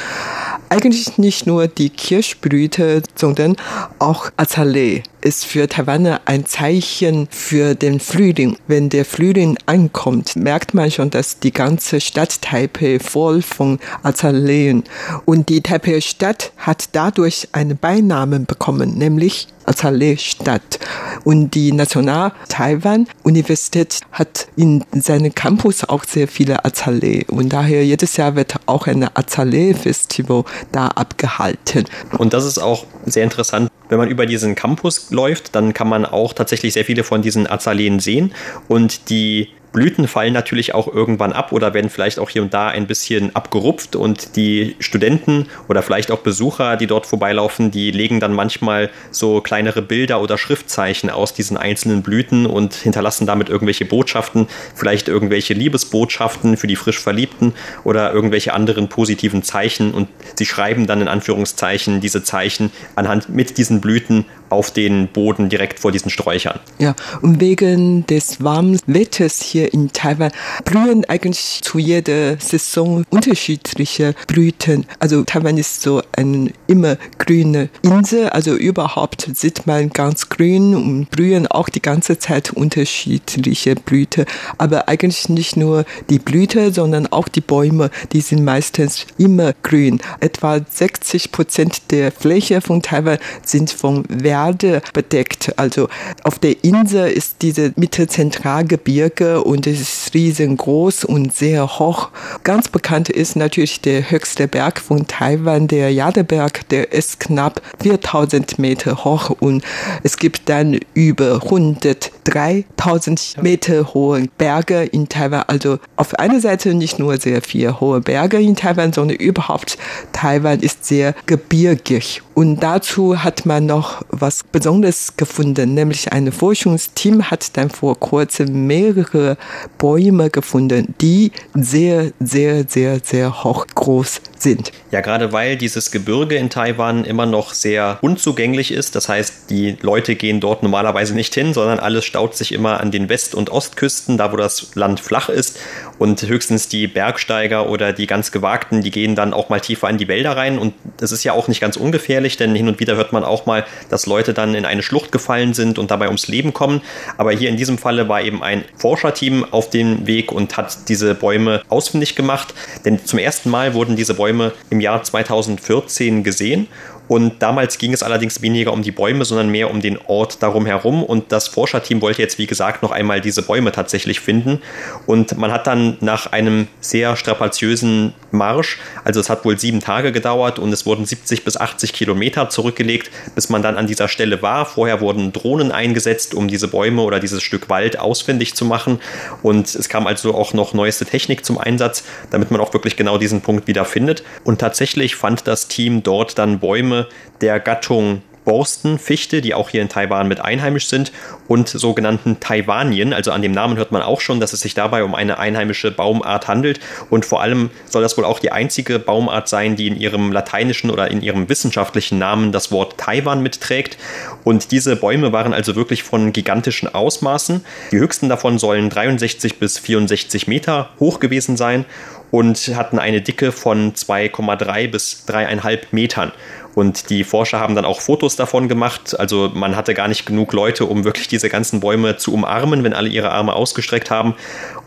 Eigentlich 0.69 1.17
nicht 1.17 1.47
nur 1.47 1.67
die 1.67 1.89
Kirschblüte, 1.89 3.03
sondern 3.15 3.55
auch 3.99 4.31
Azalee 4.37 5.03
ist 5.25 5.43
für 5.43 5.67
Taiwaner 5.67 6.21
ein 6.25 6.45
Zeichen 6.45 7.27
für 7.31 7.73
den 7.73 7.99
Frühling. 7.99 8.57
Wenn 8.67 8.89
der 8.89 9.05
Frühling 9.05 9.57
ankommt, 9.65 10.35
merkt 10.35 10.75
man 10.75 10.91
schon, 10.91 11.09
dass 11.09 11.39
die 11.39 11.51
ganze 11.51 11.99
Stadt 11.99 12.43
Taipei 12.43 12.99
voll 12.99 13.41
von 13.41 13.79
Azaleen. 14.03 14.83
Und 15.25 15.49
die 15.49 15.61
Taipei 15.61 15.99
Stadt 15.99 16.51
hat 16.57 16.89
dadurch 16.91 17.49
einen 17.53 17.75
Beinamen 17.75 18.45
bekommen, 18.45 18.99
nämlich 18.99 19.47
Azalee-Stadt. 19.65 20.79
Und 21.23 21.55
die 21.55 21.71
National 21.71 22.31
Taiwan 22.47 23.07
Universität 23.23 24.01
hat 24.11 24.47
in 24.55 24.83
seinem 24.93 25.33
Campus 25.33 25.83
auch 25.83 26.03
sehr 26.03 26.27
viele 26.27 26.63
Azalee. 26.65 27.25
Und 27.27 27.49
daher 27.49 27.83
jedes 27.83 28.17
Jahr 28.17 28.35
wird 28.35 28.55
auch 28.67 28.87
ein 28.87 29.03
Azalee-Festival 29.03 30.43
da 30.71 30.89
abgehalten. 30.89 31.85
Und 32.17 32.33
das 32.33 32.45
ist 32.45 32.59
auch 32.59 32.85
sehr 33.05 33.23
interessant. 33.23 33.71
Wenn 33.89 33.99
man 33.99 34.09
über 34.09 34.25
diesen 34.25 34.55
Campus 34.55 35.07
läuft, 35.15 35.55
dann 35.55 35.73
kann 35.73 35.87
man 35.87 36.05
auch 36.05 36.33
tatsächlich 36.33 36.73
sehr 36.73 36.85
viele 36.85 37.03
von 37.03 37.21
diesen 37.21 37.49
Azaleen 37.49 37.99
sehen. 37.99 38.33
Und 38.67 39.09
die 39.09 39.49
Blüten 39.75 40.07
fallen 40.07 40.31
natürlich 40.31 40.73
auch 40.73 40.87
irgendwann 40.87 41.33
ab 41.33 41.51
oder 41.51 41.73
werden 41.73 41.89
vielleicht 41.89 42.17
auch 42.17 42.29
hier 42.29 42.41
und 42.41 42.53
da 42.53 42.69
ein 42.69 42.87
bisschen 42.87 43.35
abgerupft 43.35 43.97
und 43.97 44.37
die 44.37 44.77
Studenten 44.79 45.47
oder 45.67 45.83
vielleicht 45.83 46.11
auch 46.11 46.19
Besucher, 46.19 46.77
die 46.77 46.87
dort 46.87 47.05
vorbeilaufen, 47.05 47.71
die 47.71 47.91
legen 47.91 48.21
dann 48.21 48.33
manchmal 48.33 48.89
so 49.11 49.41
kleinere 49.41 49.81
Bilder 49.81 50.21
oder 50.21 50.37
Schriftzeichen 50.37 51.09
aus 51.09 51.33
diesen 51.33 51.57
einzelnen 51.57 52.03
Blüten 52.03 52.45
und 52.45 52.73
hinterlassen 52.73 53.27
damit 53.27 53.49
irgendwelche 53.49 53.83
Botschaften, 53.83 54.47
vielleicht 54.75 55.09
irgendwelche 55.09 55.53
Liebesbotschaften 55.53 56.55
für 56.55 56.67
die 56.67 56.77
frisch 56.77 56.99
Verliebten 56.99 57.53
oder 57.83 58.13
irgendwelche 58.13 58.53
anderen 58.53 58.87
positiven 58.87 59.43
Zeichen 59.43 59.93
und 59.93 60.07
sie 60.37 60.45
schreiben 60.45 60.87
dann 60.87 61.01
in 61.01 61.09
Anführungszeichen 61.09 61.99
diese 61.99 62.23
Zeichen 62.23 62.71
anhand 62.95 63.27
mit 63.27 63.57
diesen 63.57 63.81
Blüten 63.81 64.23
auf 64.49 64.71
den 64.71 65.07
Boden 65.07 65.49
direkt 65.49 65.79
vor 65.79 65.91
diesen 65.91 66.09
Sträuchern. 66.09 66.59
Ja, 66.77 66.95
und 67.21 67.41
wegen 67.41 68.05
des 68.07 68.43
warmen 68.43 68.79
Wetters 68.87 69.41
hier 69.41 69.64
in 69.65 69.91
Taiwan 69.91 70.31
blühen 70.63 71.05
eigentlich 71.05 71.59
zu 71.61 71.79
jeder 71.79 72.37
Saison 72.39 73.03
unterschiedliche 73.09 74.15
Blüten. 74.27 74.85
Also 74.99 75.23
Taiwan 75.23 75.57
ist 75.57 75.81
so 75.81 76.01
eine 76.15 76.51
immer 76.67 76.97
grüne 77.17 77.69
Insel, 77.81 78.29
also 78.29 78.53
überhaupt 78.55 79.29
sieht 79.33 79.67
man 79.67 79.89
ganz 79.89 80.29
grün 80.29 80.75
und 80.75 81.09
blühen 81.11 81.47
auch 81.47 81.69
die 81.69 81.81
ganze 81.81 82.19
Zeit 82.19 82.51
unterschiedliche 82.51 83.75
Blüten. 83.75 84.25
Aber 84.57 84.87
eigentlich 84.89 85.29
nicht 85.29 85.57
nur 85.57 85.85
die 86.09 86.19
Blüte, 86.19 86.73
sondern 86.73 87.07
auch 87.07 87.27
die 87.27 87.41
Bäume, 87.41 87.89
die 88.13 88.21
sind 88.21 88.43
meistens 88.43 89.05
immer 89.17 89.53
grün. 89.63 89.99
Etwa 90.19 90.59
60 90.67 91.31
Prozent 91.31 91.91
der 91.91 92.11
Fläche 92.11 92.61
von 92.61 92.81
Taiwan 92.81 93.17
sind 93.43 93.71
von 93.71 94.03
Werde 94.09 94.81
bedeckt. 94.93 95.53
Also 95.57 95.87
auf 96.23 96.39
der 96.39 96.63
Insel 96.63 97.09
ist 97.09 97.37
diese 97.41 97.73
Mittelzentralgebirge 97.75 99.43
und 99.55 99.65
es 99.67 99.79
ist 99.79 100.13
riesengroß 100.13 101.05
und 101.05 101.33
sehr 101.33 101.79
hoch. 101.79 102.09
Ganz 102.43 102.67
bekannt 102.67 103.07
ist 103.09 103.35
natürlich 103.35 103.81
der 103.81 104.11
höchste 104.11 104.47
Berg 104.47 104.79
von 104.81 105.07
Taiwan, 105.07 105.67
der 105.67 105.91
Jadeberg, 105.91 106.67
der 106.69 106.91
ist 106.91 107.19
knapp 107.21 107.61
4000 107.81 108.59
Meter 108.59 109.03
hoch 109.05 109.31
und 109.39 109.63
es 110.03 110.17
gibt 110.17 110.49
dann 110.49 110.77
über 110.93 111.37
103.000 111.37 113.41
Meter 113.41 113.93
hohe 113.93 114.27
Berge 114.37 114.83
in 114.83 115.07
Taiwan. 115.07 115.43
Also 115.47 115.79
auf 115.95 116.13
einer 116.15 116.41
Seite 116.41 116.73
nicht 116.73 116.99
nur 116.99 117.15
sehr 117.17 117.41
viele 117.41 117.79
hohe 117.79 118.01
Berge 118.01 118.41
in 118.41 118.57
Taiwan, 118.57 118.91
sondern 118.91 119.17
überhaupt 119.17 119.77
Taiwan 120.11 120.59
ist 120.59 120.83
sehr 120.85 121.15
gebirgig 121.25 122.21
Und 122.35 122.61
dazu 122.61 123.23
hat 123.23 123.45
man 123.45 123.65
noch 123.65 124.01
was 124.09 124.43
Besonderes 124.43 125.15
gefunden, 125.15 125.73
nämlich 125.73 126.11
ein 126.11 126.33
Forschungsteam 126.33 127.31
hat 127.31 127.55
dann 127.55 127.69
vor 127.69 127.97
kurzem 127.97 128.67
mehrere 128.67 129.37
Bäume 129.77 130.29
gefunden, 130.29 130.93
die 130.99 131.31
sehr, 131.53 132.11
sehr, 132.19 132.65
sehr, 132.67 132.99
sehr 133.01 133.45
hoch 133.45 133.65
groß 133.73 134.19
sind. 134.37 134.71
Ja, 134.91 135.01
gerade 135.01 135.31
weil 135.33 135.57
dieses 135.57 135.91
Gebirge 135.91 136.35
in 136.35 136.49
Taiwan 136.49 137.05
immer 137.05 137.25
noch 137.25 137.53
sehr 137.53 137.97
unzugänglich 138.01 138.71
ist. 138.71 138.95
Das 138.95 139.09
heißt, 139.09 139.49
die 139.49 139.77
Leute 139.81 140.15
gehen 140.15 140.39
dort 140.39 140.63
normalerweise 140.63 141.15
nicht 141.15 141.33
hin, 141.33 141.53
sondern 141.53 141.79
alles 141.79 142.05
staut 142.05 142.35
sich 142.35 142.51
immer 142.51 142.79
an 142.79 142.91
den 142.91 143.09
West- 143.09 143.35
und 143.35 143.49
Ostküsten, 143.49 144.17
da 144.17 144.31
wo 144.31 144.37
das 144.37 144.75
Land 144.75 144.99
flach 144.99 145.29
ist. 145.29 145.59
Und 145.97 146.21
höchstens 146.23 146.67
die 146.67 146.87
Bergsteiger 146.87 147.69
oder 147.69 147.93
die 147.93 148.07
ganz 148.07 148.31
Gewagten, 148.31 148.81
die 148.81 148.91
gehen 148.91 149.15
dann 149.15 149.33
auch 149.33 149.49
mal 149.49 149.59
tiefer 149.59 149.89
in 149.89 149.97
die 149.97 150.07
Wälder 150.07 150.35
rein. 150.35 150.59
Und 150.59 150.73
das 150.97 151.11
ist 151.11 151.23
ja 151.23 151.33
auch 151.33 151.47
nicht 151.47 151.61
ganz 151.61 151.77
ungefährlich, 151.77 152.37
denn 152.37 152.53
hin 152.53 152.67
und 152.67 152.79
wieder 152.79 152.95
hört 152.95 153.13
man 153.13 153.23
auch 153.23 153.45
mal, 153.45 153.65
dass 153.89 154.05
Leute 154.05 154.33
dann 154.33 154.55
in 154.55 154.65
eine 154.65 154.83
Schlucht 154.83 155.11
gefallen 155.11 155.53
sind 155.53 155.79
und 155.79 155.91
dabei 155.91 156.07
ums 156.07 156.27
Leben 156.27 156.53
kommen. 156.53 156.81
Aber 157.17 157.31
hier 157.31 157.49
in 157.49 157.57
diesem 157.57 157.77
Falle 157.77 158.09
war 158.09 158.21
eben 158.21 158.43
ein 158.43 158.65
Forscherteam 158.77 159.45
auf 159.51 159.69
dem 159.69 160.05
Weg 160.05 160.31
und 160.31 160.57
hat 160.57 160.89
diese 160.89 161.15
Bäume 161.15 161.61
ausfindig 161.69 162.15
gemacht. 162.15 162.53
Denn 162.83 163.05
zum 163.05 163.19
ersten 163.19 163.49
Mal 163.49 163.73
wurden 163.73 163.95
diese 163.95 164.13
Bäume 164.13 164.24
im 164.69 164.79
Jahr 164.79 165.03
2014 165.03 166.23
gesehen 166.23 166.67
und 167.07 167.41
damals 167.41 167.77
ging 167.77 167.93
es 167.93 168.03
allerdings 168.03 168.41
weniger 168.41 168.73
um 168.73 168.81
die 168.81 168.91
Bäume, 168.91 169.25
sondern 169.25 169.49
mehr 169.49 169.69
um 169.69 169.81
den 169.81 169.99
Ort 170.07 170.41
darum 170.41 170.65
herum. 170.65 171.03
Und 171.03 171.31
das 171.31 171.47
Forscherteam 171.47 172.01
wollte 172.01 172.21
jetzt, 172.21 172.37
wie 172.37 172.47
gesagt, 172.47 172.81
noch 172.81 172.91
einmal 172.91 173.21
diese 173.21 173.41
Bäume 173.41 173.71
tatsächlich 173.71 174.19
finden. 174.19 174.61
Und 175.05 175.37
man 175.37 175.51
hat 175.51 175.67
dann 175.67 175.97
nach 176.01 176.31
einem 176.31 176.67
sehr 176.79 177.15
strapaziösen 177.15 178.13
Marsch, 178.31 178.79
also 179.03 179.19
es 179.19 179.29
hat 179.29 179.45
wohl 179.45 179.59
sieben 179.59 179.79
Tage 179.79 180.11
gedauert 180.11 180.59
und 180.59 180.71
es 180.73 180.85
wurden 180.85 181.05
70 181.05 181.43
bis 181.43 181.57
80 181.57 181.93
Kilometer 181.93 182.49
zurückgelegt, 182.49 183.11
bis 183.33 183.49
man 183.49 183.61
dann 183.61 183.77
an 183.77 183.87
dieser 183.87 184.07
Stelle 184.07 184.41
war. 184.41 184.65
Vorher 184.65 184.99
wurden 185.01 185.31
Drohnen 185.31 185.71
eingesetzt, 185.71 186.33
um 186.33 186.47
diese 186.47 186.67
Bäume 186.67 187.03
oder 187.03 187.19
dieses 187.19 187.43
Stück 187.43 187.69
Wald 187.69 187.99
ausfindig 187.99 188.55
zu 188.55 188.65
machen. 188.65 188.99
Und 189.43 189.73
es 189.73 189.89
kam 189.89 190.07
also 190.07 190.33
auch 190.35 190.53
noch 190.53 190.73
neueste 190.73 191.05
Technik 191.05 191.45
zum 191.45 191.57
Einsatz, 191.57 192.03
damit 192.31 192.51
man 192.51 192.61
auch 192.61 192.73
wirklich 192.73 192.95
genau 192.97 193.17
diesen 193.17 193.41
Punkt 193.41 193.67
wieder 193.67 193.85
findet. 193.85 194.23
Und 194.43 194.59
tatsächlich 194.59 195.15
fand 195.15 195.47
das 195.47 195.67
Team 195.67 196.03
dort 196.03 196.37
dann 196.37 196.59
Bäume, 196.59 196.94
Bäume 196.95 197.07
der 197.41 197.59
Gattung 197.59 198.21
Borstenfichte, 198.45 199.41
die 199.41 199.55
auch 199.55 199.69
hier 199.69 199.81
in 199.81 199.89
Taiwan 199.89 200.27
mit 200.27 200.39
einheimisch 200.39 200.87
sind, 200.87 201.11
und 201.47 201.67
sogenannten 201.67 202.39
Taiwanien. 202.39 203.11
Also 203.11 203.31
an 203.31 203.41
dem 203.41 203.51
Namen 203.51 203.75
hört 203.75 203.91
man 203.91 204.03
auch 204.03 204.21
schon, 204.21 204.39
dass 204.39 204.53
es 204.53 204.59
sich 204.59 204.75
dabei 204.75 205.03
um 205.03 205.15
eine 205.15 205.39
einheimische 205.39 205.89
Baumart 205.89 206.47
handelt. 206.47 206.79
Und 207.09 207.25
vor 207.25 207.41
allem 207.41 207.71
soll 207.85 208.03
das 208.03 208.15
wohl 208.17 208.23
auch 208.23 208.39
die 208.39 208.51
einzige 208.51 208.99
Baumart 208.99 209.49
sein, 209.49 209.75
die 209.75 209.87
in 209.87 209.99
ihrem 209.99 210.31
lateinischen 210.31 210.91
oder 210.91 211.09
in 211.09 211.23
ihrem 211.23 211.49
wissenschaftlichen 211.49 212.19
Namen 212.19 212.51
das 212.51 212.71
Wort 212.71 212.99
Taiwan 212.99 213.41
mitträgt. 213.41 213.97
Und 214.43 214.71
diese 214.71 214.95
Bäume 214.95 215.31
waren 215.31 215.53
also 215.53 215.75
wirklich 215.75 216.03
von 216.03 216.31
gigantischen 216.31 216.93
Ausmaßen. 216.93 217.65
Die 217.91 217.97
höchsten 217.97 218.29
davon 218.29 218.59
sollen 218.59 218.91
63 218.91 219.57
bis 219.57 219.79
64 219.79 220.47
Meter 220.47 220.91
hoch 220.99 221.19
gewesen 221.19 221.57
sein 221.57 221.85
und 222.31 222.57
hatten 222.75 222.99
eine 222.99 223.21
Dicke 223.21 223.51
von 223.51 223.93
2,3 223.93 224.89
bis 224.89 225.25
3,5 225.27 225.79
Metern. 225.91 226.31
Und 226.75 227.09
die 227.09 227.23
Forscher 227.23 227.59
haben 227.59 227.73
dann 227.73 227.85
auch 227.85 228.01
Fotos 228.01 228.35
davon 228.35 228.67
gemacht. 228.67 229.17
Also 229.17 229.49
man 229.53 229.75
hatte 229.75 229.93
gar 229.93 230.09
nicht 230.09 230.25
genug 230.25 230.53
Leute, 230.53 230.85
um 230.85 231.05
wirklich 231.05 231.27
diese 231.27 231.49
ganzen 231.49 231.79
Bäume 231.79 232.17
zu 232.17 232.33
umarmen, 232.33 232.83
wenn 232.83 232.93
alle 232.93 233.09
ihre 233.09 233.31
Arme 233.31 233.53
ausgestreckt 233.53 234.11
haben. 234.11 234.35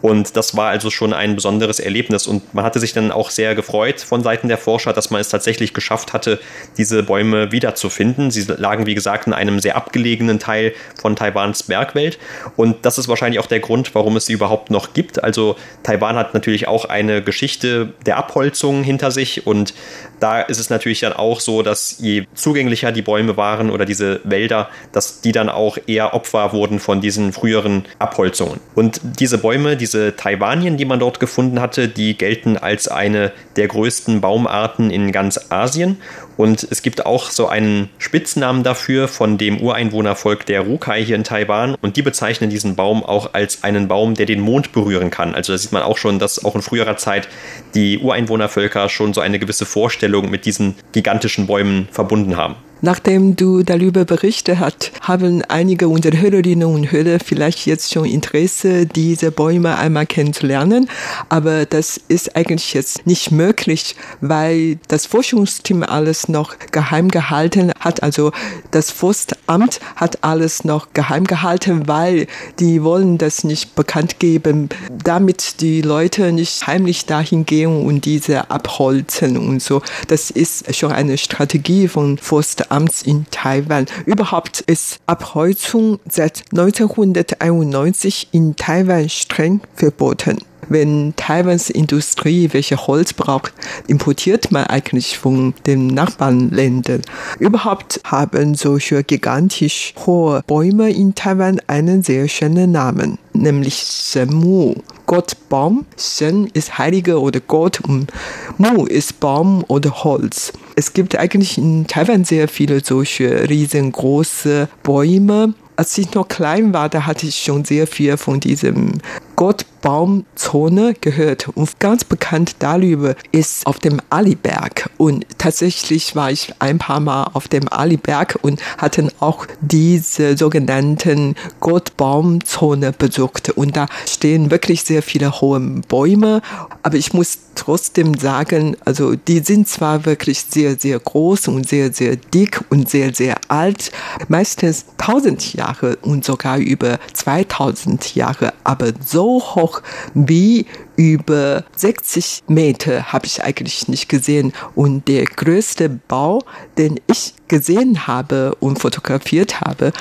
Und 0.03 0.37
das 0.37 0.57
war 0.57 0.69
also 0.69 0.91
schon 0.91 1.13
ein 1.13 1.35
besonderes 1.35 1.81
Erlebnis. 1.81 2.27
Und 2.27 2.55
man 2.55 2.65
hatte 2.65 2.79
sich 2.79 2.93
dann 2.93 3.11
auch 3.11 3.31
sehr 3.31 3.55
gefreut 3.55 4.01
von 4.01 4.23
Seiten 4.23 4.49
der 4.49 4.59
Forscher, 4.59 4.93
dass 4.93 5.11
man 5.11 5.21
es 5.21 5.31
tatsächlich 5.31 5.73
geschafft 5.73 6.13
hatte, 6.13 6.39
diese 6.77 7.03
Bäume 7.03 7.53
wiederzufinden. 7.53 8.31
Sie 8.31 8.45
lagen, 8.53 8.87
wie 8.87 8.95
gesagt, 8.95 9.27
in 9.27 9.33
einem 9.33 9.59
sehr 9.59 9.77
abgelegenen 9.77 10.39
Teil 10.39 10.75
von 11.01 11.17
Taiwans 11.17 11.65
Bergwelt. 11.65 12.19
Und 12.57 12.85
das 12.85 12.99
ist 12.99 13.09
wahrscheinlich 13.09 13.41
auch 13.41 13.47
der 13.47 13.61
Grund, 13.61 13.95
warum 13.95 14.17
es 14.17 14.27
sie 14.27 14.35
überhaupt 14.35 14.71
noch 14.71 14.93
gibt. 14.93 15.25
Also 15.25 15.57
Taiwan 15.83 16.17
hat 16.17 16.35
natürlich 16.35 16.69
auch 16.69 16.85
eine 16.85 17.23
Geschichte 17.23 17.95
der 18.05 18.19
Abholzung 18.19 18.83
hinter 18.83 19.11
sich. 19.11 19.47
Und 19.47 19.73
da 20.21 20.43
ist 20.43 20.59
es 20.59 20.69
natürlich 20.69 21.01
dann 21.01 21.15
auch 21.15 21.41
so, 21.41 21.63
dass 21.63 21.78
je 21.99 22.25
zugänglicher 22.35 22.93
die 22.93 23.03
Bäume 23.03 23.37
waren 23.37 23.71
oder 23.71 23.85
diese 23.85 24.21
Wälder, 24.25 24.69
dass 24.93 25.21
die 25.21 25.33
dann 25.33 25.49
auch 25.49 25.79
eher 25.87 26.15
Opfer 26.15 26.53
wurden 26.53 26.79
von 26.79 27.01
diesen 27.01 27.33
früheren 27.33 27.85
Abholzungen. 27.99 28.61
Und 28.75 29.01
diese 29.03 29.39
Bäume, 29.39 29.77
diese 29.77 30.17
Taiwanien, 30.17 30.77
die 30.77 30.85
man 30.85 30.99
dort 30.99 31.21
gefunden 31.21 31.61
hatte, 31.61 31.89
die 31.89 32.17
gelten 32.17 32.57
als 32.57 32.89
eine 32.89 33.33
der 33.57 33.69
größten 33.69 34.21
Baumarten 34.21 34.91
in 34.91 35.13
ganz 35.13 35.51
Asien 35.51 35.99
und 36.39 36.69
es 36.71 36.83
gibt 36.83 37.05
auch 37.05 37.31
so 37.31 37.49
einen 37.49 37.91
Spitznamen 37.99 38.63
dafür 38.63 39.09
von 39.09 39.39
dem 39.39 39.61
Ureinwohnervolk 39.61 40.47
der 40.47 40.61
Rukai 40.61 41.05
hier 41.05 41.17
in 41.17 41.25
Taiwan. 41.25 41.75
Und 41.83 41.97
die 41.97 42.03
bezeichnen 42.03 42.49
diesen 42.49 42.77
Baum 42.77 43.03
auch 43.03 43.35
als 43.35 43.65
einen 43.65 43.89
Baum, 43.89 44.15
der 44.15 44.25
den 44.25 44.41
Mond 44.41 44.71
berühren 44.71 45.11
kann. 45.11 45.35
Also 45.35 45.53
da 45.53 45.59
sieht 45.59 45.73
man 45.73 45.83
auch 45.83 45.99
schon, 45.99 46.21
dass 46.21 46.45
auch 46.45 46.55
in 46.55 46.63
früherer 46.63 46.97
Zeit 46.97 47.29
die 47.75 47.99
Ureinwohnervölker 47.99 48.89
schon 48.89 49.13
so 49.15 49.21
eine 49.21 49.41
gewisse 49.41 49.67
Vorstellung 49.67 50.31
mit 50.31 50.47
diesen 50.47 50.77
gigantischen 50.93 51.49
Bäumen 51.49 51.89
verbunden 51.91 52.37
haben. 52.37 52.55
Nachdem 52.81 53.35
du 53.35 53.65
darüber 53.65 54.05
berichtet 54.05 54.61
hast, 54.61 54.93
haben 55.01 55.43
einige 55.49 55.89
unserer 55.89 56.19
Hörerinnen 56.19 56.69
und 56.69 56.93
Hörer 56.93 57.19
vielleicht 57.19 57.67
jetzt 57.67 57.93
schon 57.93 58.05
Interesse, 58.05 58.87
diese 58.87 59.33
Bäume 59.33 59.77
einmal 59.77 60.07
kennenzulernen. 60.07 60.89
Aber 61.29 61.67
das 61.67 62.01
ist 62.09 62.37
eigentlich 62.37 62.75
jetzt 62.75 63.05
nicht 63.05 63.33
möglich, 63.33 63.97
weil 64.21 64.79
das 64.87 65.07
Forschungsteam 65.07 65.83
alles 65.83 66.29
noch 66.29 66.55
geheim 66.71 67.09
gehalten 67.09 67.73
hat. 67.81 68.05
Also 68.05 68.31
das 68.71 68.93
Forstamt 68.93 69.81
hat 69.97 70.23
alles 70.23 70.63
noch 70.63 70.93
geheim 70.93 71.25
gehalten, 71.25 71.89
weil 71.89 72.29
die 72.61 72.85
wollen 72.85 73.19
das 73.19 73.43
nicht 73.43 73.75
bekannt 73.75 74.21
geben, 74.21 74.69
damit 75.03 75.61
die 75.61 75.83
Leute 75.83 76.31
nicht 76.31 76.67
heimlich 76.69 77.07
dahin 77.07 77.45
gehen 77.45 77.85
und 77.85 78.05
diese 78.05 78.53
abholzen 78.53 79.37
und 79.37 79.61
so. 79.61 79.83
Das 80.07 80.31
ist 80.31 80.77
schon 80.77 80.93
eine 80.93 81.19
Strategie 81.19 81.89
von 81.89 82.19
Forstamt. 82.19 82.68
Amts 82.69 83.03
in 83.03 83.27
Taiwan. 83.31 83.87
Überhaupt 84.07 84.61
ist 84.61 85.01
Abholzung 85.07 86.01
seit 86.09 86.45
1991 86.53 88.29
in 88.33 88.57
Taiwan 88.57 89.09
streng 89.09 89.61
verboten. 89.75 90.39
Wenn 90.69 91.15
Taiwans 91.17 91.71
Industrie 91.71 92.51
welche 92.53 92.87
Holz 92.87 93.13
braucht, 93.13 93.53
importiert 93.87 94.53
man 94.53 94.65
eigentlich 94.65 95.19
von 95.19 95.55
den 95.67 95.87
Nachbarländern. 95.89 97.03
Überhaupt 97.39 98.01
haben 98.05 98.55
solche 98.55 99.03
gigantisch 99.03 99.95
hohe 100.07 100.43
Bäume 100.47 100.91
in 100.91 101.15
Taiwan 101.15 101.61
einen 101.67 102.03
sehr 102.03 102.29
schönen 102.29 102.73
Namen, 102.73 103.19
nämlich 103.33 103.75
Shenmu. 103.77 104.75
Gottbaum, 105.07 105.87
Shen 105.97 106.49
ist 106.53 106.77
Heilige 106.77 107.19
oder 107.19 107.41
Gott 107.41 107.81
und 107.81 108.13
Mu 108.59 108.85
ist 108.85 109.21
Baum 109.21 109.65
oder 109.69 110.05
Holz. 110.05 110.53
Es 110.77 110.93
gibt 110.93 111.17
eigentlich 111.17 111.57
in 111.57 111.87
Taiwan 111.87 112.25
sehr 112.25 112.47
viele 112.47 112.85
solche 112.85 113.49
riesengroße 113.49 114.69
Bäume 114.83 115.55
als 115.79 115.97
ich 115.97 116.13
noch 116.13 116.27
klein 116.27 116.75
war, 116.75 116.89
da 116.89 117.07
hatte 117.07 117.29
ich 117.29 117.37
schon 117.37 117.65
sehr 117.65 117.87
viel 117.87 118.17
von 118.17 118.41
diesem 118.41 118.95
Gottbaumzone 119.39 120.95
gehört. 121.01 121.49
Und 121.55 121.79
ganz 121.79 122.05
bekannt 122.05 122.57
darüber 122.59 123.15
ist 123.31 123.67
auf 123.67 123.79
dem 123.79 124.01
Aliberg. 124.11 124.91
Und 124.99 125.25
tatsächlich 125.39 126.17
war 126.17 126.31
ich 126.31 126.53
ein 126.59 126.79
paar 126.79 127.01
Mal 127.01 127.31
auf 127.35 127.49
dem 127.49 127.69
Aliberg 127.73 128.39
und 128.43 128.61
hatten 128.77 129.11
auch 129.21 129.47
diese 129.61 130.37
sogenannten 130.37 131.37
Gottbaumzone 131.61 132.93
besucht. 132.93 133.51
Und 133.51 133.77
da 133.77 133.87
stehen 134.09 134.51
wirklich 134.51 134.83
sehr 134.83 135.03
viele 135.03 135.41
hohe 135.41 135.61
Bäume. 135.89 136.43
Aber 136.83 136.97
ich 136.97 137.13
muss 137.13 137.39
trotzdem 137.55 138.15
sagen, 138.19 138.77
also 138.85 139.15
die 139.15 139.41
sind 139.41 139.69
zwar 139.69 140.05
wirklich 140.05 140.43
sehr, 140.43 140.77
sehr 140.79 140.99
groß 140.99 141.49
und 141.49 141.69
sehr, 141.69 141.93
sehr 141.93 142.17
dick 142.17 142.65
und 142.71 142.89
sehr, 142.89 143.15
sehr 143.15 143.37
alt. 143.49 143.93
Meistens 144.29 144.85
tausend 144.97 145.55
Jahre 145.55 145.69
Jahre 145.69 145.97
und 146.03 146.25
sogar 146.25 146.59
über 146.59 146.99
2000 147.13 148.15
Jahre, 148.15 148.53
aber 148.65 148.93
so 149.05 149.28
hoch 149.29 149.83
wie 150.15 150.67
über 150.97 151.65
60 151.77 152.45
Meter 152.49 153.13
habe 153.13 153.27
ich 153.27 153.43
eigentlich 153.43 153.89
nicht 153.89 154.09
gesehen. 154.09 154.53
Und 154.75 155.09
der 155.09 155.25
größte 155.25 155.89
Bau, 155.89 156.43
den 156.77 157.01
ich 157.07 157.35
gesehen 157.47 158.07
habe 158.07 158.55
und 158.61 158.79
fotografiert 158.79 159.61
habe, 159.61 159.93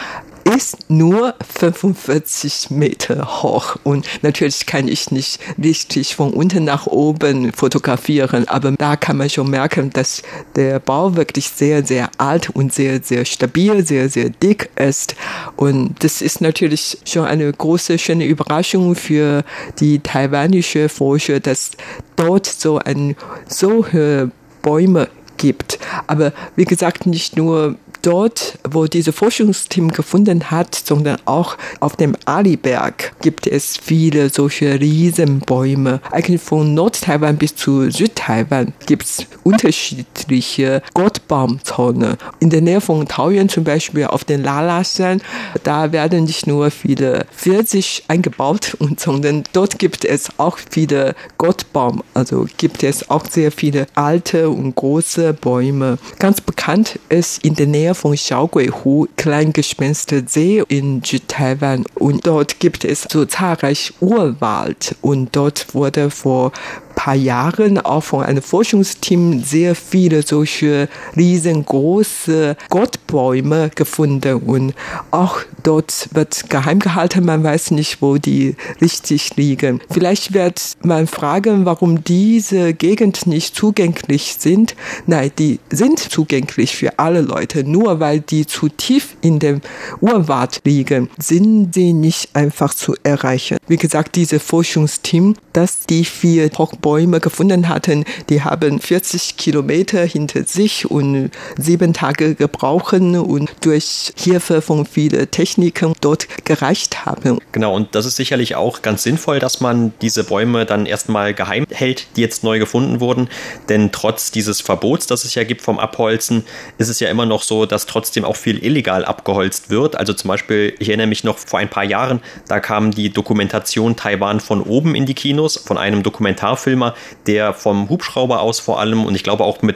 ist 0.56 0.90
nur 0.90 1.36
45 1.58 2.72
Meter 2.72 3.44
hoch 3.44 3.76
und 3.84 4.06
natürlich 4.22 4.66
kann 4.66 4.88
ich 4.88 5.12
nicht 5.12 5.40
richtig 5.62 6.16
von 6.16 6.34
unten 6.34 6.64
nach 6.64 6.88
oben 6.88 7.52
fotografieren, 7.54 8.48
aber 8.48 8.72
da 8.72 8.96
kann 8.96 9.18
man 9.18 9.30
schon 9.30 9.50
merken, 9.50 9.90
dass 9.92 10.24
der 10.56 10.80
Bau 10.80 11.16
wirklich 11.16 11.50
sehr, 11.50 11.86
sehr 11.86 12.10
alt 12.18 12.50
und 12.50 12.74
sehr, 12.74 13.02
sehr 13.02 13.26
stabil, 13.26 13.86
sehr, 13.86 14.10
sehr 14.10 14.30
dick 14.30 14.70
ist 14.76 15.16
und 15.56 15.96
das 16.04 16.22
ist 16.22 16.42
natürlich 16.42 16.98
schon 17.06 17.26
eine 17.26 17.52
große, 17.52 17.98
schöne 17.98 18.26
Überraschung 18.26 18.96
für 18.96 19.44
die 19.80 20.00
taiwanische 20.00 20.90
Forscher, 20.90 21.40
dass 21.40 21.72
dort 22.16 22.46
so 22.46 22.80
ein 22.80 23.16
so 23.48 23.86
hohe 23.92 24.32
Bäume 24.62 25.08
gibt. 25.38 25.80
Aber 26.08 26.34
wie 26.56 26.66
gesagt, 26.66 27.06
nicht 27.06 27.38
nur 27.38 27.76
dort, 28.08 28.58
wo 28.64 28.88
diese 28.88 29.12
Forschungsteam 29.12 29.92
gefunden 29.92 30.50
hat, 30.50 30.76
sondern 30.76 31.18
auch 31.26 31.58
auf 31.82 31.98
dem 31.98 32.16
Aliberg 32.24 33.12
gibt 33.22 33.48
es 33.48 33.76
viele 33.76 34.30
solche 34.30 34.80
Riesenbäume. 34.80 36.00
Eigentlich 36.12 36.42
von 36.42 36.74
Nord-Taiwan 36.74 37.36
bis 37.36 37.58
zu 37.58 37.92
Südtaiwan 37.92 38.72
gibt 38.86 39.04
es 39.04 39.26
unterschiedliche 39.44 40.82
Gottbaumzone. 40.94 42.18
In 42.40 42.50
der 42.50 42.62
Nähe 42.62 42.80
von 42.80 43.06
Taoyuan 43.06 43.50
zum 43.50 43.66
Beispiel 43.66 44.06
auf 44.06 44.24
den 44.24 44.42
Lalashan, 44.42 45.22
da 45.64 45.92
werden 45.92 46.24
nicht 46.24 46.48
nur 46.48 46.72
viele 46.72 47.26
Pfirsich 47.36 48.06
eingebaut, 48.08 48.78
sondern 48.98 49.44
dort 49.52 49.80
gibt 49.80 50.06
es 50.06 50.30
auch 50.38 50.58
viele 50.70 51.14
Gottbaum, 51.38 52.04
also 52.14 52.48
gibt 52.58 52.84
es 52.84 53.10
auch 53.10 53.26
sehr 53.26 53.52
viele 53.52 53.88
alte 53.96 54.50
und 54.50 54.76
große 54.76 55.34
Bäume. 55.34 55.98
Ganz 56.20 56.40
bekannt 56.40 57.00
ist 57.10 57.44
in 57.44 57.56
der 57.56 57.68
Nähe 57.68 57.97
von 57.98 58.16
Xiaoguihu, 58.16 59.08
Kleingespenstersee 59.18 60.64
in 60.68 61.04
Südtaiwan. 61.04 61.84
Und 61.96 62.26
dort 62.28 62.60
gibt 62.60 62.86
es 62.86 63.08
so 63.10 63.26
zahlreich 63.26 63.94
Urwald. 64.00 64.96
Und 65.02 65.36
dort 65.36 65.74
wurde 65.74 66.10
vor 66.10 66.52
paar 66.98 67.16
Jahren 67.16 67.78
auch 67.78 68.04
von 68.04 68.24
einem 68.24 68.42
Forschungsteam 68.42 69.44
sehr 69.44 69.76
viele 69.76 70.24
solche 70.24 70.90
riesengroße 71.16 72.58
Gottbäume 72.70 73.70
gefunden 73.76 74.34
und 74.38 74.74
auch 75.12 75.42
dort 75.62 76.10
wird 76.14 76.50
geheim 76.50 76.80
gehalten, 76.80 77.24
man 77.24 77.44
weiß 77.44 77.72
nicht, 77.72 78.02
wo 78.02 78.18
die 78.18 78.56
richtig 78.82 79.36
liegen. 79.36 79.80
Vielleicht 79.92 80.34
wird 80.34 80.60
man 80.82 81.06
fragen, 81.06 81.66
warum 81.66 82.04
diese 82.04 82.74
Gegend 82.74 83.28
nicht 83.28 83.56
zugänglich 83.56 84.36
sind. 84.40 84.76
Nein, 85.06 85.32
die 85.38 85.60
sind 85.70 86.00
zugänglich 86.00 86.76
für 86.76 86.98
alle 86.98 87.22
Leute, 87.22 87.64
nur 87.64 88.00
weil 88.00 88.22
die 88.22 88.48
zu 88.48 88.70
tief 88.70 89.16
in 89.22 89.38
dem 89.38 89.62
Urwald 90.02 90.62
liegen, 90.66 91.10
sind 91.20 91.76
sie 91.76 91.94
nicht 91.94 92.36
einfach 92.36 92.74
zu 92.74 92.96
erreichen. 93.04 93.58
Wie 93.68 93.78
gesagt, 93.78 94.16
dieses 94.16 94.42
Forschungsteam, 94.42 95.36
das 95.54 95.86
die 95.86 96.04
vier 96.04 96.50
Hochbäume 96.58 96.87
Bäume 96.88 97.20
gefunden 97.20 97.68
hatten, 97.68 98.06
die 98.30 98.44
haben 98.44 98.80
40 98.80 99.36
Kilometer 99.36 100.06
hinter 100.06 100.46
sich 100.46 100.90
und 100.90 101.32
sieben 101.58 101.92
Tage 101.92 102.34
gebrauchen 102.34 103.20
und 103.20 103.52
durch 103.60 104.14
Hilfe 104.16 104.62
von 104.62 104.86
vielen 104.86 105.30
Techniken 105.30 105.92
dort 106.00 106.30
gereicht 106.46 107.06
haben. 107.06 107.40
Genau, 107.52 107.76
und 107.76 107.94
das 107.94 108.06
ist 108.06 108.16
sicherlich 108.16 108.56
auch 108.56 108.84
ganz 108.84 109.04
sinnvoll, 109.04 109.40
dass 109.40 109.60
man 109.60 109.92
diese 110.00 110.24
Bäume 110.24 110.66
dann 110.66 110.86
erstmal 110.86 111.34
geheim 111.34 111.66
hält, 111.70 112.08
die 112.16 112.22
jetzt 112.22 112.46
neu 112.46 112.58
gefunden 112.58 113.02
wurden. 113.02 113.28
Denn 113.68 113.92
trotz 113.92 114.32
dieses 114.32 114.62
Verbots, 114.62 115.08
das 115.08 115.26
es 115.26 115.36
ja 115.36 115.44
gibt 115.44 115.64
vom 115.64 115.80
Abholzen, 115.80 116.46
ist 116.78 116.88
es 116.88 117.02
ja 117.02 117.10
immer 117.10 117.26
noch 117.26 117.44
so, 117.44 117.66
dass 117.66 117.86
trotzdem 117.86 118.24
auch 118.24 118.38
viel 118.38 118.64
illegal 118.64 119.04
abgeholzt 119.04 119.70
wird. 119.70 119.98
Also 119.98 120.14
zum 120.14 120.30
Beispiel, 120.30 120.74
ich 120.80 120.88
erinnere 120.88 121.08
mich 121.08 121.26
noch 121.26 121.38
vor 121.38 121.60
ein 121.60 121.70
paar 121.70 121.84
Jahren, 121.84 122.22
da 122.48 122.62
kam 122.62 122.92
die 122.92 123.10
Dokumentation 123.10 123.98
Taiwan 123.98 124.40
von 124.40 124.62
oben 124.62 124.96
in 124.96 125.06
die 125.06 125.16
Kinos 125.16 125.58
von 125.58 125.78
einem 125.78 126.02
Dokumentarfilm 126.02 126.77
Filmer, 126.78 126.94
der 127.26 127.54
vom 127.54 127.90
Hubschrauber 127.90 128.42
aus 128.42 128.60
vor 128.60 128.80
allem 128.80 129.06
und 129.06 129.16
ich 129.16 129.24
glaube 129.24 129.44
auch 129.44 129.62
mit 129.62 129.76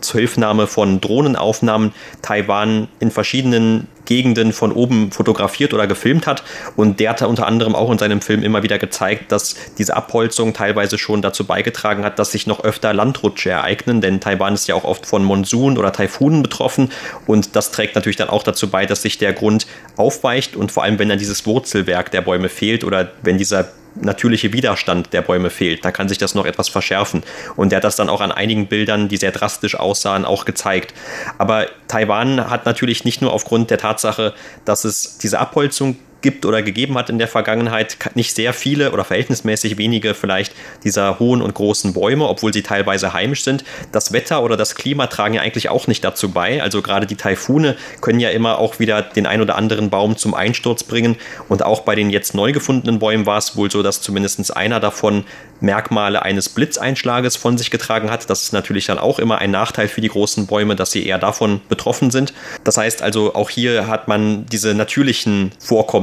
Zuhilfnahme 0.00 0.66
von 0.66 1.00
Drohnenaufnahmen 1.00 1.92
Taiwan 2.22 2.88
in 2.98 3.10
verschiedenen 3.10 3.88
Gegenden 4.06 4.52
von 4.52 4.72
oben 4.72 5.10
fotografiert 5.12 5.74
oder 5.74 5.86
gefilmt 5.86 6.26
hat. 6.26 6.44
Und 6.76 7.00
der 7.00 7.10
hat 7.10 7.22
unter 7.22 7.46
anderem 7.46 7.74
auch 7.74 7.90
in 7.90 7.98
seinem 7.98 8.20
Film 8.20 8.42
immer 8.42 8.62
wieder 8.62 8.78
gezeigt, 8.78 9.32
dass 9.32 9.56
diese 9.76 9.96
Abholzung 9.96 10.54
teilweise 10.54 10.96
schon 10.96 11.20
dazu 11.20 11.44
beigetragen 11.44 12.04
hat, 12.04 12.18
dass 12.18 12.32
sich 12.32 12.46
noch 12.46 12.64
öfter 12.64 12.94
Landrutsche 12.94 13.50
ereignen, 13.50 14.00
denn 14.00 14.20
Taiwan 14.20 14.54
ist 14.54 14.68
ja 14.68 14.76
auch 14.76 14.84
oft 14.84 15.04
von 15.04 15.24
Monsun 15.24 15.76
oder 15.76 15.92
Taifunen 15.92 16.42
betroffen 16.42 16.90
und 17.26 17.56
das 17.56 17.72
trägt 17.72 17.96
natürlich 17.96 18.16
dann 18.16 18.30
auch 18.30 18.44
dazu 18.44 18.70
bei, 18.70 18.86
dass 18.86 19.02
sich 19.02 19.18
der 19.18 19.32
Grund 19.32 19.66
aufweicht 19.96 20.56
und 20.56 20.72
vor 20.72 20.84
allem, 20.84 20.98
wenn 20.98 21.08
dann 21.08 21.18
dieses 21.18 21.44
Wurzelwerk 21.44 22.10
der 22.12 22.22
Bäume 22.22 22.48
fehlt 22.48 22.84
oder 22.84 23.10
wenn 23.22 23.38
dieser 23.38 23.68
natürliche 24.00 24.52
Widerstand 24.52 25.12
der 25.12 25.22
Bäume 25.22 25.50
fehlt. 25.50 25.84
Da 25.84 25.90
kann 25.90 26.08
sich 26.08 26.18
das 26.18 26.34
noch 26.34 26.46
etwas 26.46 26.68
verschärfen. 26.68 27.22
Und 27.56 27.70
der 27.70 27.78
hat 27.78 27.84
das 27.84 27.96
dann 27.96 28.08
auch 28.08 28.20
an 28.20 28.32
einigen 28.32 28.66
Bildern, 28.66 29.08
die 29.08 29.16
sehr 29.16 29.32
drastisch 29.32 29.74
aussahen, 29.74 30.24
auch 30.24 30.44
gezeigt. 30.44 30.94
Aber 31.38 31.66
Taiwan 31.88 32.50
hat 32.50 32.66
natürlich 32.66 33.04
nicht 33.04 33.22
nur 33.22 33.32
aufgrund 33.32 33.70
der 33.70 33.78
Tatsache, 33.78 34.34
dass 34.64 34.84
es 34.84 35.18
diese 35.18 35.38
Abholzung 35.38 35.96
gibt 36.22 36.44
oder 36.44 36.62
gegeben 36.62 36.96
hat 36.96 37.10
in 37.10 37.18
der 37.18 37.28
Vergangenheit, 37.28 37.96
nicht 38.14 38.34
sehr 38.34 38.52
viele 38.52 38.92
oder 38.92 39.04
verhältnismäßig 39.04 39.78
wenige 39.78 40.14
vielleicht 40.14 40.54
dieser 40.84 41.18
hohen 41.18 41.42
und 41.42 41.54
großen 41.54 41.92
Bäume, 41.92 42.26
obwohl 42.28 42.52
sie 42.52 42.62
teilweise 42.62 43.12
heimisch 43.12 43.44
sind. 43.44 43.64
Das 43.92 44.12
Wetter 44.12 44.42
oder 44.42 44.56
das 44.56 44.74
Klima 44.74 45.06
tragen 45.06 45.34
ja 45.34 45.42
eigentlich 45.42 45.68
auch 45.68 45.86
nicht 45.86 46.04
dazu 46.04 46.30
bei. 46.30 46.62
Also 46.62 46.82
gerade 46.82 47.06
die 47.06 47.16
Taifune 47.16 47.76
können 48.00 48.20
ja 48.20 48.30
immer 48.30 48.58
auch 48.58 48.78
wieder 48.78 49.02
den 49.02 49.26
ein 49.26 49.40
oder 49.40 49.56
anderen 49.56 49.90
Baum 49.90 50.16
zum 50.16 50.34
Einsturz 50.34 50.84
bringen. 50.84 51.16
Und 51.48 51.62
auch 51.62 51.80
bei 51.80 51.94
den 51.94 52.10
jetzt 52.10 52.34
neu 52.34 52.52
gefundenen 52.52 52.98
Bäumen 52.98 53.26
war 53.26 53.38
es 53.38 53.56
wohl 53.56 53.70
so, 53.70 53.82
dass 53.82 54.00
zumindest 54.00 54.56
einer 54.56 54.80
davon 54.80 55.24
Merkmale 55.60 56.22
eines 56.22 56.48
Blitzeinschlages 56.48 57.36
von 57.36 57.56
sich 57.56 57.70
getragen 57.70 58.10
hat. 58.10 58.28
Das 58.28 58.42
ist 58.42 58.52
natürlich 58.52 58.86
dann 58.86 58.98
auch 58.98 59.18
immer 59.18 59.38
ein 59.38 59.50
Nachteil 59.50 59.88
für 59.88 60.00
die 60.00 60.08
großen 60.08 60.46
Bäume, 60.46 60.76
dass 60.76 60.90
sie 60.90 61.06
eher 61.06 61.18
davon 61.18 61.60
betroffen 61.68 62.10
sind. 62.10 62.34
Das 62.64 62.76
heißt 62.76 63.02
also, 63.02 63.34
auch 63.34 63.50
hier 63.50 63.86
hat 63.86 64.08
man 64.08 64.46
diese 64.46 64.74
natürlichen 64.74 65.52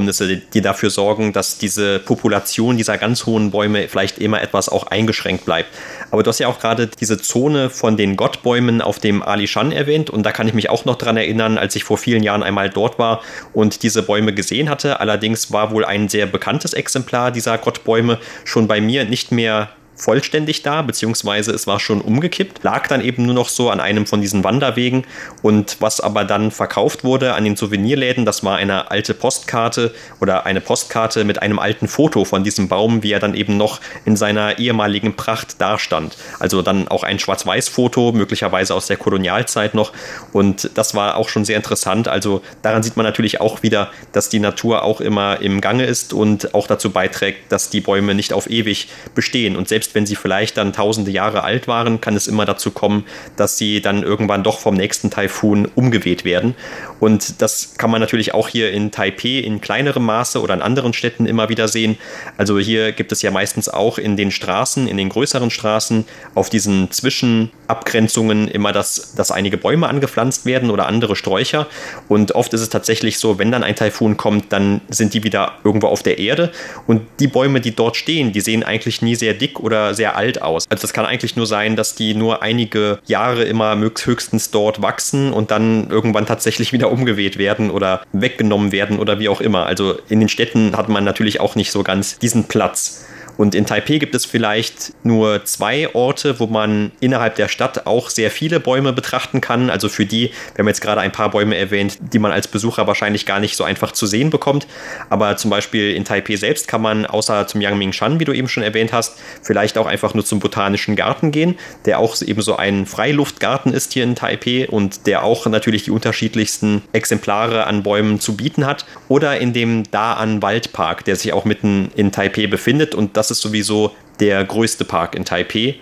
Vorkommnisse 0.04 0.36
die 0.36 0.60
dafür 0.60 0.90
sorgen, 0.90 1.32
dass 1.32 1.58
diese 1.58 1.98
Population 1.98 2.76
dieser 2.76 2.98
ganz 2.98 3.26
hohen 3.26 3.50
Bäume 3.50 3.88
vielleicht 3.88 4.18
immer 4.18 4.42
etwas 4.42 4.68
auch 4.68 4.86
eingeschränkt 4.88 5.44
bleibt. 5.44 5.68
Aber 6.10 6.22
du 6.22 6.28
hast 6.28 6.38
ja 6.38 6.48
auch 6.48 6.58
gerade 6.58 6.88
diese 6.88 7.18
Zone 7.18 7.70
von 7.70 7.96
den 7.96 8.16
Gottbäumen 8.16 8.80
auf 8.80 8.98
dem 8.98 9.22
Alishan 9.22 9.72
erwähnt 9.72 10.10
und 10.10 10.24
da 10.24 10.32
kann 10.32 10.48
ich 10.48 10.54
mich 10.54 10.70
auch 10.70 10.84
noch 10.84 10.96
dran 10.96 11.16
erinnern, 11.16 11.58
als 11.58 11.74
ich 11.76 11.84
vor 11.84 11.98
vielen 11.98 12.22
Jahren 12.22 12.42
einmal 12.42 12.70
dort 12.70 12.98
war 12.98 13.22
und 13.52 13.82
diese 13.82 14.02
Bäume 14.02 14.34
gesehen 14.34 14.68
hatte. 14.68 15.00
Allerdings 15.00 15.52
war 15.52 15.70
wohl 15.70 15.84
ein 15.84 16.08
sehr 16.08 16.26
bekanntes 16.26 16.74
Exemplar 16.74 17.30
dieser 17.30 17.56
Gottbäume 17.58 18.18
schon 18.44 18.68
bei 18.68 18.80
mir 18.80 19.04
nicht 19.04 19.32
mehr 19.32 19.70
vollständig 19.96 20.62
da, 20.62 20.82
beziehungsweise 20.82 21.52
es 21.52 21.66
war 21.66 21.80
schon 21.80 22.00
umgekippt, 22.00 22.62
lag 22.62 22.86
dann 22.88 23.00
eben 23.00 23.24
nur 23.24 23.34
noch 23.34 23.48
so 23.48 23.70
an 23.70 23.80
einem 23.80 24.06
von 24.06 24.20
diesen 24.20 24.44
Wanderwegen 24.44 25.04
und 25.42 25.76
was 25.80 26.00
aber 26.00 26.24
dann 26.24 26.50
verkauft 26.50 27.04
wurde 27.04 27.34
an 27.34 27.44
den 27.44 27.56
Souvenirläden, 27.56 28.24
das 28.24 28.44
war 28.44 28.56
eine 28.56 28.90
alte 28.90 29.14
Postkarte 29.14 29.94
oder 30.20 30.46
eine 30.46 30.60
Postkarte 30.60 31.24
mit 31.24 31.40
einem 31.42 31.58
alten 31.58 31.88
Foto 31.88 32.24
von 32.24 32.44
diesem 32.44 32.68
Baum, 32.68 33.02
wie 33.02 33.12
er 33.12 33.20
dann 33.20 33.34
eben 33.34 33.56
noch 33.56 33.80
in 34.04 34.16
seiner 34.16 34.58
ehemaligen 34.58 35.14
Pracht 35.14 35.60
dastand. 35.60 36.16
Also 36.40 36.62
dann 36.62 36.88
auch 36.88 37.04
ein 37.04 37.18
Schwarz-Weiß-Foto, 37.18 38.12
möglicherweise 38.12 38.74
aus 38.74 38.86
der 38.86 38.96
Kolonialzeit 38.96 39.74
noch 39.74 39.92
und 40.32 40.70
das 40.74 40.94
war 40.94 41.16
auch 41.16 41.28
schon 41.28 41.44
sehr 41.44 41.56
interessant. 41.56 42.08
Also 42.08 42.42
daran 42.62 42.82
sieht 42.82 42.96
man 42.96 43.04
natürlich 43.04 43.40
auch 43.40 43.62
wieder, 43.62 43.90
dass 44.12 44.28
die 44.28 44.40
Natur 44.40 44.82
auch 44.82 45.00
immer 45.00 45.40
im 45.40 45.60
Gange 45.60 45.84
ist 45.84 46.12
und 46.12 46.54
auch 46.54 46.66
dazu 46.66 46.90
beiträgt, 46.90 47.52
dass 47.52 47.70
die 47.70 47.80
Bäume 47.80 48.14
nicht 48.14 48.32
auf 48.32 48.50
ewig 48.50 48.88
bestehen 49.14 49.56
und 49.56 49.68
selbst 49.68 49.83
selbst 49.84 49.94
wenn 49.94 50.06
sie 50.06 50.16
vielleicht 50.16 50.56
dann 50.56 50.72
tausende 50.72 51.10
Jahre 51.10 51.44
alt 51.44 51.68
waren, 51.68 52.00
kann 52.00 52.16
es 52.16 52.26
immer 52.26 52.46
dazu 52.46 52.70
kommen, 52.70 53.04
dass 53.36 53.58
sie 53.58 53.82
dann 53.82 54.02
irgendwann 54.02 54.42
doch 54.42 54.58
vom 54.58 54.74
nächsten 54.74 55.10
Taifun 55.10 55.68
umgeweht 55.74 56.24
werden. 56.24 56.54
Und 57.00 57.42
das 57.42 57.74
kann 57.76 57.90
man 57.90 58.00
natürlich 58.00 58.32
auch 58.32 58.48
hier 58.48 58.72
in 58.72 58.90
Taipei 58.90 59.40
in 59.40 59.60
kleinerem 59.60 60.06
Maße 60.06 60.40
oder 60.40 60.54
in 60.54 60.62
anderen 60.62 60.94
Städten 60.94 61.26
immer 61.26 61.50
wieder 61.50 61.68
sehen. 61.68 61.98
Also 62.38 62.58
hier 62.58 62.92
gibt 62.92 63.12
es 63.12 63.20
ja 63.20 63.30
meistens 63.30 63.68
auch 63.68 63.98
in 63.98 64.16
den 64.16 64.30
Straßen, 64.30 64.88
in 64.88 64.96
den 64.96 65.10
größeren 65.10 65.50
Straßen, 65.50 66.06
auf 66.34 66.48
diesen 66.48 66.90
Zwischenabgrenzungen 66.90 68.48
immer, 68.48 68.72
dass, 68.72 69.14
dass 69.14 69.30
einige 69.30 69.58
Bäume 69.58 69.88
angepflanzt 69.88 70.46
werden 70.46 70.70
oder 70.70 70.86
andere 70.86 71.14
Sträucher. 71.14 71.66
Und 72.08 72.32
oft 72.32 72.54
ist 72.54 72.62
es 72.62 72.70
tatsächlich 72.70 73.18
so, 73.18 73.38
wenn 73.38 73.52
dann 73.52 73.62
ein 73.62 73.76
Taifun 73.76 74.16
kommt, 74.16 74.50
dann 74.50 74.80
sind 74.88 75.12
die 75.12 75.24
wieder 75.24 75.52
irgendwo 75.62 75.88
auf 75.88 76.02
der 76.02 76.18
Erde. 76.18 76.52
Und 76.86 77.02
die 77.20 77.28
Bäume, 77.28 77.60
die 77.60 77.76
dort 77.76 77.96
stehen, 77.96 78.32
die 78.32 78.40
sehen 78.40 78.62
eigentlich 78.62 79.02
nie 79.02 79.14
sehr 79.14 79.34
dick 79.34 79.60
oder 79.60 79.73
oder 79.74 79.94
sehr 79.94 80.16
alt 80.16 80.40
aus. 80.40 80.66
Also 80.70 80.82
das 80.82 80.92
kann 80.92 81.04
eigentlich 81.04 81.34
nur 81.36 81.46
sein, 81.46 81.74
dass 81.74 81.94
die 81.94 82.14
nur 82.14 82.42
einige 82.42 83.00
Jahre 83.06 83.44
immer 83.44 83.76
höchstens 84.04 84.50
dort 84.50 84.82
wachsen 84.82 85.32
und 85.32 85.50
dann 85.50 85.90
irgendwann 85.90 86.26
tatsächlich 86.26 86.72
wieder 86.72 86.90
umgeweht 86.90 87.38
werden 87.38 87.70
oder 87.70 88.02
weggenommen 88.12 88.70
werden 88.70 88.98
oder 88.98 89.18
wie 89.18 89.28
auch 89.28 89.40
immer. 89.40 89.66
Also 89.66 89.98
in 90.08 90.20
den 90.20 90.28
Städten 90.28 90.76
hat 90.76 90.88
man 90.88 91.04
natürlich 91.04 91.40
auch 91.40 91.56
nicht 91.56 91.72
so 91.72 91.82
ganz 91.82 92.18
diesen 92.18 92.44
Platz. 92.44 93.06
Und 93.36 93.54
in 93.54 93.66
Taipei 93.66 93.98
gibt 93.98 94.14
es 94.14 94.24
vielleicht 94.24 94.92
nur 95.04 95.44
zwei 95.44 95.94
Orte, 95.94 96.38
wo 96.40 96.46
man 96.46 96.92
innerhalb 97.00 97.36
der 97.36 97.48
Stadt 97.48 97.86
auch 97.86 98.10
sehr 98.10 98.30
viele 98.30 98.60
Bäume 98.60 98.92
betrachten 98.92 99.40
kann. 99.40 99.70
Also 99.70 99.88
für 99.88 100.06
die, 100.06 100.30
wir 100.54 100.58
haben 100.58 100.68
jetzt 100.68 100.80
gerade 100.80 101.00
ein 101.00 101.12
paar 101.12 101.30
Bäume 101.30 101.56
erwähnt, 101.56 101.98
die 102.12 102.18
man 102.18 102.32
als 102.32 102.48
Besucher 102.48 102.86
wahrscheinlich 102.86 103.26
gar 103.26 103.40
nicht 103.40 103.56
so 103.56 103.64
einfach 103.64 103.92
zu 103.92 104.06
sehen 104.06 104.30
bekommt. 104.30 104.66
Aber 105.10 105.36
zum 105.36 105.50
Beispiel 105.50 105.94
in 105.94 106.04
Taipei 106.04 106.36
selbst 106.36 106.68
kann 106.68 106.82
man 106.82 107.06
außer 107.06 107.46
zum 107.46 107.60
Yangmingshan, 107.60 108.20
wie 108.20 108.24
du 108.24 108.32
eben 108.32 108.48
schon 108.48 108.62
erwähnt 108.62 108.92
hast, 108.92 109.18
vielleicht 109.42 109.78
auch 109.78 109.86
einfach 109.86 110.14
nur 110.14 110.24
zum 110.24 110.38
Botanischen 110.38 110.96
Garten 110.96 111.30
gehen, 111.30 111.56
der 111.84 111.98
auch 111.98 112.20
eben 112.22 112.42
so 112.42 112.56
ein 112.56 112.86
Freiluftgarten 112.86 113.72
ist 113.72 113.92
hier 113.92 114.04
in 114.04 114.14
Taipei 114.14 114.68
und 114.68 115.06
der 115.06 115.24
auch 115.24 115.46
natürlich 115.46 115.84
die 115.84 115.90
unterschiedlichsten 115.90 116.82
Exemplare 116.92 117.66
an 117.66 117.82
Bäumen 117.82 118.20
zu 118.20 118.36
bieten 118.36 118.66
hat. 118.66 118.84
Oder 119.08 119.38
in 119.38 119.52
dem 119.52 119.90
Da-An 119.90 120.42
Waldpark, 120.42 121.04
der 121.04 121.16
sich 121.16 121.32
auch 121.32 121.44
mitten 121.44 121.90
in 121.96 122.12
Taipei 122.12 122.46
befindet 122.46 122.94
und 122.94 123.16
das 123.16 123.23
das 123.30 123.38
ist 123.38 123.42
sowieso 123.42 123.94
der 124.20 124.44
größte 124.44 124.84
Park 124.84 125.14
in 125.14 125.24
Taipei. 125.24 125.76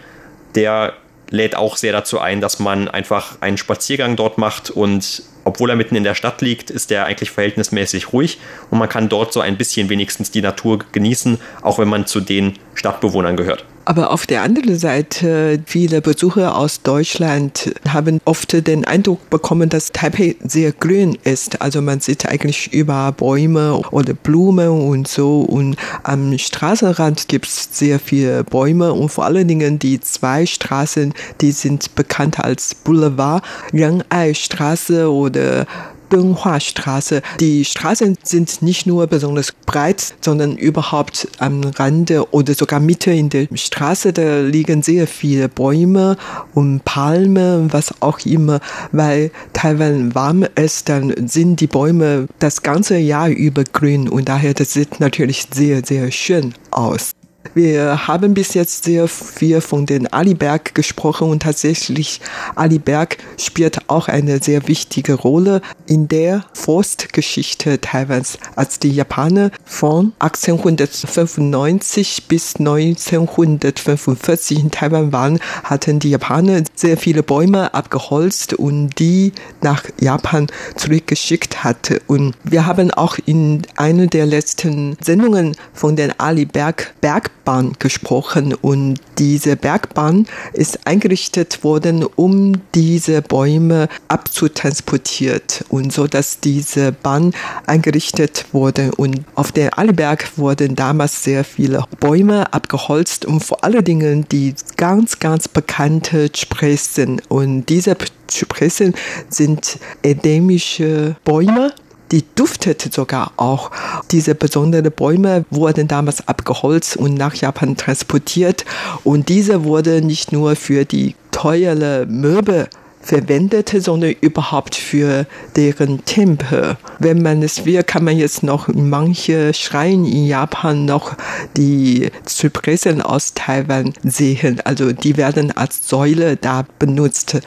Der 0.55 0.95
lädt 1.31 1.57
auch 1.57 1.77
sehr 1.77 1.93
dazu 1.93 2.21
ein, 2.21 2.41
dass 2.41 2.59
man 2.59 2.89
einfach 2.89 3.41
einen 3.41 3.57
Spaziergang 3.57 4.17
dort 4.17 4.39
macht 4.39 4.71
und 4.71 5.23
obwohl 5.45 5.71
er 5.71 5.77
mitten 5.77 5.97
in 5.97 6.05
der 6.05 6.15
Stadt 6.15 6.41
liegt, 6.41 6.71
ist 6.71 6.93
er 6.93 7.07
eigentlich 7.07 7.31
verhältnismäßig 7.31 8.13
ruhig 8.13 8.39
und 8.71 8.79
man 8.79 8.89
kann 8.89 9.09
dort 9.09 9.33
so 9.33 9.41
ein 9.41 9.57
bisschen 9.57 9.89
wenigstens 9.89 10.31
die 10.31 10.43
Natur 10.43 10.81
genießen, 10.93 11.39
auch 11.63 11.79
wenn 11.79 11.89
man 11.89 12.07
zu 12.07 12.21
den 12.21 12.59
Stadtbewohnern 12.75 13.37
gehört. 13.37 13.65
Aber 13.85 14.13
auf 14.13 14.27
der 14.27 14.43
anderen 14.43 14.79
Seite, 14.79 15.61
viele 15.67 16.01
Besucher 16.01 16.57
aus 16.57 16.83
Deutschland 16.83 17.75
haben 17.89 18.21
oft 18.25 18.67
den 18.67 18.85
Eindruck 18.85 19.29
bekommen, 19.29 19.69
dass 19.69 19.91
Taipei 19.91 20.37
sehr 20.45 20.71
grün 20.71 21.19
ist. 21.25 21.61
Also 21.61 21.83
man 21.83 21.99
sieht 21.99 22.27
eigentlich 22.27 22.73
über 22.73 23.11
Bäume 23.11 23.81
oder 23.91 24.15
Blumen 24.15 24.69
und 24.69 25.09
so. 25.09 25.41
Und 25.41 25.77
am 26.05 26.39
Straßenrand 26.39 27.27
gibt 27.29 27.47
es 27.47 27.71
sehr 27.73 27.99
viele 27.99 28.45
Bäume 28.45 28.93
und 28.93 29.09
vor 29.09 29.25
allen 29.25 29.49
Dingen 29.49 29.81
die 29.81 30.01
zwei 30.01 30.47
Straßen, 30.47 31.13
die 31.41 31.51
sind 31.51 31.97
bekannt 31.97 32.39
als 32.39 32.77
Boulevard, 32.77 33.43
Renai-Straße 33.73 35.11
oder 35.11 35.67
Dunhua-Straße. 36.13 37.23
Die 37.41 37.65
Straßen 37.65 38.19
sind 38.23 38.63
nicht 38.63 38.87
nur 38.87 39.07
besonders 39.07 39.53
breit, 39.67 40.15
sondern 40.21 40.57
überhaupt 40.57 41.29
am 41.39 41.63
Rande 41.65 42.33
oder 42.33 42.55
sogar 42.55 42.81
Mitte 42.81 43.11
in 43.11 43.31
der 43.31 43.49
Straße, 43.55 44.13
da 44.13 44.41
liegen 44.41 44.83
sehr 44.83 45.07
viele 45.07 45.49
Bäume 45.49 46.17
und 46.55 46.85
Palmen, 46.85 47.73
was 47.73 48.03
auch 48.03 48.21
immer, 48.27 48.61
weil 48.93 49.31
Taiwan 49.53 50.15
warm 50.15 50.45
ist, 50.55 50.89
dann 50.89 51.29
sind 51.29 51.61
die 51.61 51.67
Bäume 51.67 52.29
das 52.39 52.63
ganze 52.63 52.99
Jahr 52.99 53.29
über 53.29 53.65
grün 53.65 54.09
und 54.09 54.29
daher 54.29 54.55
das 54.55 54.75
sieht 54.75 55.01
natürlich 55.01 55.47
sehr, 55.53 55.83
sehr 55.85 56.11
schön 56.11 56.55
aus. 56.71 57.13
Wir 57.55 58.09
haben 58.09 58.33
bis 58.33 58.55
jetzt 58.55 58.85
sehr 58.85 59.09
viel 59.09 59.61
von 59.61 59.85
den 59.85 60.11
Aliberg 60.11 60.75
gesprochen 60.75 61.29
und 61.29 61.43
tatsächlich 61.43 62.23
Aliberg 62.55 63.19
spielt 63.37 63.91
auch 63.91 64.09
eine 64.09 64.43
sehr 64.43 64.69
wichtige 64.69 65.15
Rolle 65.15 65.61
in 65.87 66.09
der 66.09 66.47
Forstgeschichte 66.55 67.79
Taiwans. 67.81 68.39
Als 68.57 68.79
die 68.79 68.93
Japaner 68.93 69.51
von 69.67 70.13
1895 70.21 72.27
bis 72.27 72.57
1945 72.57 74.59
in 74.59 74.71
Taiwan 74.71 75.13
waren, 75.13 75.39
hatten 75.65 75.99
die 75.99 76.11
Japaner 76.11 76.63
sehr 76.75 76.97
viele 76.97 77.23
Bäume 77.23 77.75
abgeholzt 77.75 78.55
und 78.55 78.99
die 78.99 79.33
nach 79.61 79.85
Japan 80.01 80.47
zurückgeschickt 80.77 81.65
hatte. 81.65 82.01
Und 82.07 82.35
wir 82.45 82.65
haben 82.65 82.91
auch 82.93 83.19
in 83.27 83.63
einer 83.77 84.07
der 84.07 84.25
letzten 84.25 84.97
Sendungen 85.03 85.55
von 85.75 85.97
den 85.97 86.19
Aliberg 86.19 86.95
Berg 87.03 87.32
Bergbahn 87.45 87.73
gesprochen 87.79 88.55
und 88.55 89.01
diese 89.19 89.57
Bergbahn 89.57 90.27
ist 90.53 90.87
eingerichtet 90.87 91.65
worden, 91.65 92.05
um 92.05 92.61
diese 92.75 93.23
Bäume 93.23 93.89
abzutransportiert 94.09 95.65
und 95.69 95.93
so, 95.93 96.07
dass 96.07 96.41
diese 96.41 96.93
Bahn 96.93 97.35
eingerichtet 97.67 98.47
wurde. 98.53 98.93
Und 98.97 99.25
auf 99.35 99.53
der 99.53 99.79
Alberg 99.79 100.31
wurden 100.37 100.77
damals 100.77 101.25
sehr 101.25 101.45
viele 101.45 101.85
Bäume 102.01 102.53
abgeholzt 102.53 103.25
und 103.25 103.45
vor 103.45 103.65
allen 103.65 103.85
Dingen 103.85 104.27
die 104.31 104.55
ganz, 104.77 105.19
ganz 105.19 105.49
bekannte 105.49 106.31
Spressen. 106.35 107.21
Und 107.29 107.67
diese 107.67 107.97
Spressen 108.31 108.95
sind 109.29 109.79
endemische 110.03 111.17
Bäume 111.25 111.75
die 112.13 112.25
duftete 112.35 112.91
sogar 112.93 113.33
auch. 113.37 113.71
Diese 114.11 114.35
besonderen 114.35 114.93
Bäume 114.93 115.45
wurden 115.51 115.89
damals 115.89 116.29
abgeholzt 116.29 116.97
und 116.97 117.15
nach 117.15 117.35
Japan 117.35 117.77
transportiert 117.77 118.65
und 119.03 119.29
diese 119.29 119.65
wurde 119.65 120.03
nicht 120.03 120.31
nur 120.31 120.55
für 120.55 120.85
die 120.85 121.17
teure 121.31 122.07
Möbel 122.07 122.69
verwendete, 123.03 123.81
sondern 123.81 124.15
überhaupt 124.21 124.75
für 124.75 125.27
deren 125.57 126.05
Tempel. 126.05 126.77
Wenn 126.99 127.21
man 127.21 127.43
es 127.43 127.65
will, 127.65 127.83
kann 127.83 128.05
man 128.05 128.17
jetzt 128.17 128.43
noch 128.43 128.69
in 128.69 128.89
manche 128.89 129.53
Schreine 129.53 130.09
in 130.09 130.27
Japan 130.27 130.85
noch 130.85 131.17
die 131.57 132.11
Zypressen 132.25 133.03
aus 133.03 133.35
Taiwan 133.35 133.93
sehen. 134.05 134.61
Also 134.65 134.93
die 134.93 135.17
werden 135.17 135.51
als 135.53 135.89
Säule 135.89 136.37
da 136.37 136.65
benutzt. 136.79 137.41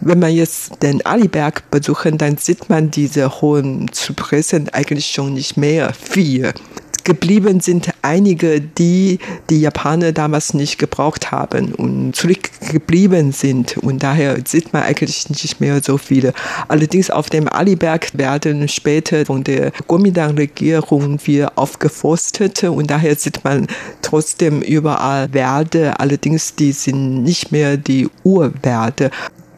Wenn 0.00 0.18
man 0.18 0.32
jetzt 0.32 0.82
den 0.82 1.04
Aliberg 1.04 1.70
besuchen, 1.70 2.18
dann 2.18 2.38
sieht 2.38 2.68
man 2.68 2.90
diese 2.90 3.40
hohen 3.40 3.92
Zypressen 3.92 4.68
eigentlich 4.70 5.06
schon 5.06 5.34
nicht 5.34 5.56
mehr 5.56 5.92
viel 5.92 6.52
geblieben 7.04 7.60
sind 7.60 7.90
einige, 8.02 8.60
die 8.60 9.18
die 9.50 9.60
Japaner 9.60 10.12
damals 10.12 10.54
nicht 10.54 10.78
gebraucht 10.78 11.30
haben 11.30 11.74
und 11.74 12.14
zurückgeblieben 12.14 13.32
sind. 13.32 13.78
Und 13.78 14.02
daher 14.02 14.38
sieht 14.44 14.72
man 14.72 14.82
eigentlich 14.82 15.28
nicht 15.30 15.60
mehr 15.60 15.82
so 15.82 15.98
viele. 15.98 16.32
Allerdings 16.68 17.10
auf 17.10 17.30
dem 17.30 17.48
Aliberg 17.48 18.16
werden 18.18 18.68
später 18.68 19.26
von 19.26 19.44
der 19.44 19.70
Kuomintang-Regierung 19.86 21.18
wieder 21.26 21.52
aufgeforstet 21.56 22.64
und 22.64 22.90
daher 22.90 23.16
sieht 23.16 23.44
man 23.44 23.66
trotzdem 24.02 24.62
überall 24.62 25.32
Werte. 25.32 25.98
Allerdings 25.98 26.54
die 26.54 26.72
sind 26.72 27.22
nicht 27.22 27.52
mehr 27.52 27.76
die 27.76 28.08
Urwerte 28.24 29.10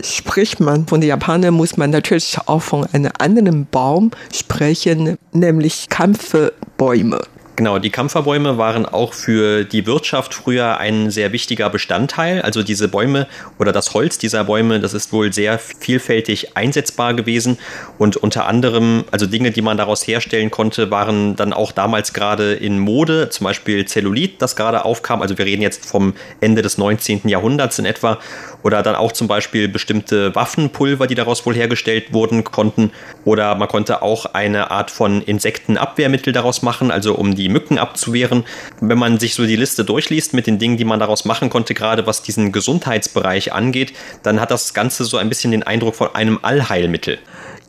spricht 0.02 0.60
man 0.60 0.86
von 0.86 1.00
den 1.00 1.08
Japanern, 1.08 1.54
muss 1.54 1.76
man 1.76 1.90
natürlich 1.90 2.36
auch 2.46 2.62
von 2.62 2.86
einem 2.92 3.10
anderen 3.18 3.66
Baum 3.66 4.10
sprechen, 4.32 5.16
nämlich 5.32 5.88
Kampfbäume. 5.88 7.22
Genau, 7.56 7.78
die 7.78 7.90
Kampferbäume 7.90 8.58
waren 8.58 8.84
auch 8.84 9.14
für 9.14 9.62
die 9.62 9.86
Wirtschaft 9.86 10.34
früher 10.34 10.78
ein 10.78 11.12
sehr 11.12 11.30
wichtiger 11.30 11.70
Bestandteil. 11.70 12.42
Also 12.42 12.64
diese 12.64 12.88
Bäume 12.88 13.28
oder 13.60 13.70
das 13.70 13.94
Holz 13.94 14.18
dieser 14.18 14.42
Bäume, 14.42 14.80
das 14.80 14.92
ist 14.92 15.12
wohl 15.12 15.32
sehr 15.32 15.60
vielfältig 15.60 16.56
einsetzbar 16.56 17.14
gewesen. 17.14 17.58
Und 17.96 18.16
unter 18.16 18.46
anderem, 18.48 19.04
also 19.12 19.26
Dinge, 19.26 19.52
die 19.52 19.62
man 19.62 19.76
daraus 19.76 20.04
herstellen 20.04 20.50
konnte, 20.50 20.90
waren 20.90 21.36
dann 21.36 21.52
auch 21.52 21.70
damals 21.70 22.12
gerade 22.12 22.54
in 22.54 22.80
Mode, 22.80 23.28
zum 23.28 23.44
Beispiel 23.44 23.84
Zellulit, 23.84 24.42
das 24.42 24.56
gerade 24.56 24.84
aufkam. 24.84 25.22
Also 25.22 25.38
wir 25.38 25.44
reden 25.44 25.62
jetzt 25.62 25.86
vom 25.86 26.14
Ende 26.40 26.60
des 26.60 26.76
19. 26.76 27.28
Jahrhunderts 27.28 27.78
in 27.78 27.84
etwa. 27.84 28.18
Oder 28.64 28.82
dann 28.82 28.96
auch 28.96 29.12
zum 29.12 29.28
Beispiel 29.28 29.68
bestimmte 29.68 30.34
Waffenpulver, 30.34 31.06
die 31.06 31.14
daraus 31.14 31.46
wohl 31.46 31.54
hergestellt 31.54 32.12
wurden, 32.12 32.42
konnten. 32.42 32.90
Oder 33.24 33.54
man 33.54 33.68
konnte 33.68 34.02
auch 34.02 34.26
eine 34.26 34.72
Art 34.72 34.90
von 34.90 35.22
Insektenabwehrmittel 35.22 36.32
daraus 36.32 36.62
machen, 36.62 36.90
also 36.90 37.14
um 37.14 37.36
die 37.36 37.43
die 37.44 37.50
Mücken 37.50 37.78
abzuwehren. 37.78 38.44
Wenn 38.80 38.98
man 38.98 39.20
sich 39.20 39.34
so 39.34 39.46
die 39.46 39.56
Liste 39.56 39.84
durchliest 39.84 40.32
mit 40.32 40.46
den 40.46 40.58
Dingen, 40.58 40.78
die 40.78 40.84
man 40.84 40.98
daraus 40.98 41.24
machen 41.24 41.50
konnte, 41.50 41.74
gerade 41.74 42.06
was 42.06 42.22
diesen 42.22 42.52
Gesundheitsbereich 42.52 43.52
angeht, 43.52 43.92
dann 44.22 44.40
hat 44.40 44.50
das 44.50 44.74
Ganze 44.74 45.04
so 45.04 45.18
ein 45.18 45.28
bisschen 45.28 45.50
den 45.50 45.62
Eindruck 45.62 45.94
von 45.94 46.14
einem 46.14 46.38
Allheilmittel. 46.42 47.18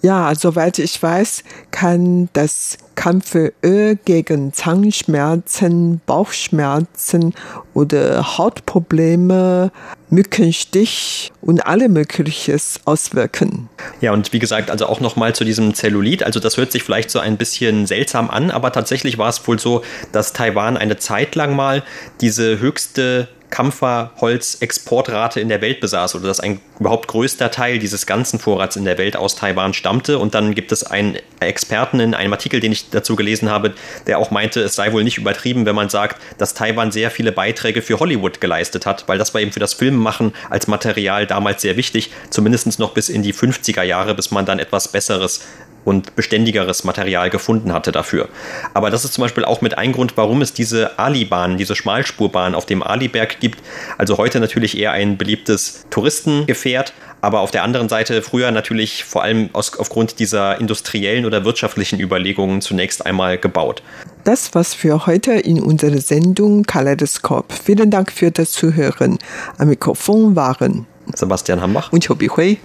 Ja, 0.05 0.35
soweit 0.35 0.77
ich 0.77 1.01
weiß, 1.01 1.43
kann 1.71 2.29
das 2.33 2.77
Kampföl 2.93 3.97
gegen 4.05 4.53
Zahnschmerzen, 4.53 5.99
Bauchschmerzen 6.05 7.33
oder 7.73 8.37
Hautprobleme, 8.37 9.71
Mückenstich 10.11 11.31
und 11.41 11.65
alle 11.65 11.89
Mögliches 11.89 12.81
auswirken. 12.85 13.67
Ja, 13.99 14.13
und 14.13 14.31
wie 14.31 14.37
gesagt, 14.37 14.69
also 14.69 14.85
auch 14.85 14.99
nochmal 14.99 15.33
zu 15.33 15.43
diesem 15.43 15.73
Zellulit. 15.73 16.21
Also 16.21 16.39
das 16.39 16.55
hört 16.55 16.71
sich 16.71 16.83
vielleicht 16.83 17.09
so 17.09 17.17
ein 17.17 17.37
bisschen 17.37 17.87
seltsam 17.87 18.29
an, 18.29 18.51
aber 18.51 18.71
tatsächlich 18.71 19.17
war 19.17 19.29
es 19.29 19.47
wohl 19.47 19.57
so, 19.57 19.81
dass 20.11 20.33
Taiwan 20.33 20.77
eine 20.77 20.97
Zeit 20.97 21.33
lang 21.33 21.55
mal 21.55 21.81
diese 22.21 22.59
höchste 22.59 23.27
Kampferholzexportrate 23.49 25.39
in 25.39 25.49
der 25.49 25.61
Welt 25.61 25.79
besaß 25.79 26.15
oder 26.15 26.27
dass 26.27 26.39
ein 26.39 26.59
überhaupt 26.79 27.07
größter 27.07 27.51
Teil 27.51 27.79
dieses 27.79 28.05
ganzen 28.05 28.39
Vorrats 28.39 28.75
in 28.75 28.85
der 28.85 28.97
Welt 28.97 29.15
aus 29.15 29.35
Taiwan 29.35 29.73
stammte. 29.73 30.19
Und 30.19 30.35
dann 30.35 30.55
gibt 30.55 30.71
es 30.71 30.83
einen 30.83 31.17
Experten 31.39 31.99
in 31.99 32.13
einem 32.13 32.33
Artikel, 32.33 32.59
den 32.59 32.71
ich 32.71 32.89
dazu 32.89 33.15
gelesen 33.15 33.49
habe, 33.49 33.73
der 34.07 34.19
auch 34.19 34.31
meinte, 34.31 34.61
es 34.61 34.75
sei 34.75 34.91
wohl 34.91 35.03
nicht 35.03 35.17
übertrieben, 35.17 35.65
wenn 35.65 35.75
man 35.75 35.89
sagt, 35.89 36.21
dass 36.37 36.53
Taiwan 36.53 36.91
sehr 36.91 37.11
viele 37.11 37.31
Beiträge 37.31 37.81
für 37.81 37.99
Hollywood 37.99 38.41
geleistet 38.41 38.85
hat, 38.85 39.07
weil 39.07 39.17
das 39.17 39.33
war 39.33 39.41
eben 39.41 39.51
für 39.51 39.59
das 39.59 39.73
Filmemachen 39.73 40.33
als 40.49 40.67
Material 40.67 41.27
damals 41.27 41.61
sehr 41.61 41.77
wichtig, 41.77 42.11
zumindest 42.29 42.79
noch 42.79 42.93
bis 42.93 43.09
in 43.09 43.21
die 43.21 43.33
50er 43.33 43.83
Jahre, 43.83 44.15
bis 44.15 44.31
man 44.31 44.45
dann 44.45 44.59
etwas 44.59 44.87
Besseres 44.87 45.41
und 45.85 46.15
beständigeres 46.15 46.83
Material 46.83 47.29
gefunden 47.29 47.71
hatte 47.71 47.91
dafür. 47.91 48.27
Aber 48.73 48.89
das 48.89 49.05
ist 49.05 49.13
zum 49.13 49.21
Beispiel 49.21 49.45
auch 49.45 49.61
mit 49.61 49.77
ein 49.77 49.93
Grund, 49.93 50.17
warum 50.17 50.41
es 50.41 50.51
diese 50.51 50.99
Ali-Bahn, 50.99 51.57
diese 51.57 51.75
Schmalspurbahn 51.75 52.55
auf 52.55 52.65
dem 52.65 52.83
Ali-Berg 52.83 53.39
gibt. 53.39 53.59
Also 53.97 54.17
heute 54.17 54.39
natürlich 54.39 54.77
eher 54.77 54.91
ein 54.91 55.17
beliebtes 55.17 55.85
Touristengefährt, 55.91 56.93
aber 57.21 57.39
auf 57.39 57.51
der 57.51 57.63
anderen 57.63 57.87
Seite 57.87 58.21
früher 58.21 58.51
natürlich 58.51 59.03
vor 59.03 59.23
allem 59.23 59.49
aus, 59.53 59.77
aufgrund 59.79 60.19
dieser 60.19 60.59
industriellen 60.59 61.25
oder 61.25 61.45
wirtschaftlichen 61.45 61.99
Überlegungen 61.99 62.61
zunächst 62.61 63.05
einmal 63.05 63.37
gebaut. 63.37 63.81
Das 64.23 64.53
war's 64.53 64.73
für 64.73 65.05
heute 65.05 65.33
in 65.33 65.61
unserer 65.61 65.99
Sendung 65.99 66.63
Kaleidoskop. 66.63 67.53
Vielen 67.53 67.91
Dank 67.91 68.11
für 68.11 68.31
das 68.31 68.51
Zuhören. 68.51 69.19
Am 69.57 69.69
Mikrofon 69.69 70.35
waren 70.35 70.87
Sebastian 71.13 71.61
Hambach 71.61 71.91
und 71.93 72.05
Chobi 72.05 72.27
Hui. 72.27 72.57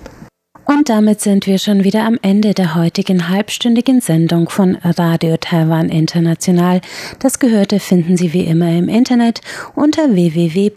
Und 0.71 0.89
damit 0.89 1.21
sind 1.21 1.49
wir 1.49 1.59
schon 1.59 1.83
wieder 1.83 2.05
am 2.05 2.17
Ende 2.23 2.55
der 2.55 2.77
heutigen 2.77 3.29
halbstündigen 3.29 4.01
Sendung 4.01 4.49
von 4.49 4.77
Radio 4.77 5.37
Taiwan 5.37 5.89
International. 5.89 6.81
Das 7.19 7.41
Gehörte 7.41 7.81
finden 7.81 8.17
Sie 8.17 8.33
wie 8.33 8.45
immer 8.45 8.71
im 8.71 8.89
Internet 8.89 9.41
unter 9.75 10.15
www.rti.org.tv. 10.15 10.73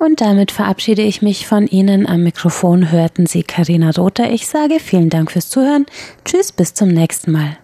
Und 0.00 0.20
damit 0.20 0.50
verabschiede 0.50 1.02
ich 1.02 1.22
mich 1.22 1.46
von 1.46 1.68
Ihnen. 1.68 2.04
Am 2.08 2.24
Mikrofon 2.24 2.90
hörten 2.90 3.26
Sie 3.26 3.44
Karina 3.44 3.90
Rother. 3.90 4.32
Ich 4.32 4.48
sage 4.48 4.80
vielen 4.80 5.08
Dank 5.08 5.30
fürs 5.30 5.50
Zuhören. 5.50 5.86
Tschüss, 6.24 6.50
bis 6.50 6.74
zum 6.74 6.88
nächsten 6.88 7.30
Mal. 7.30 7.61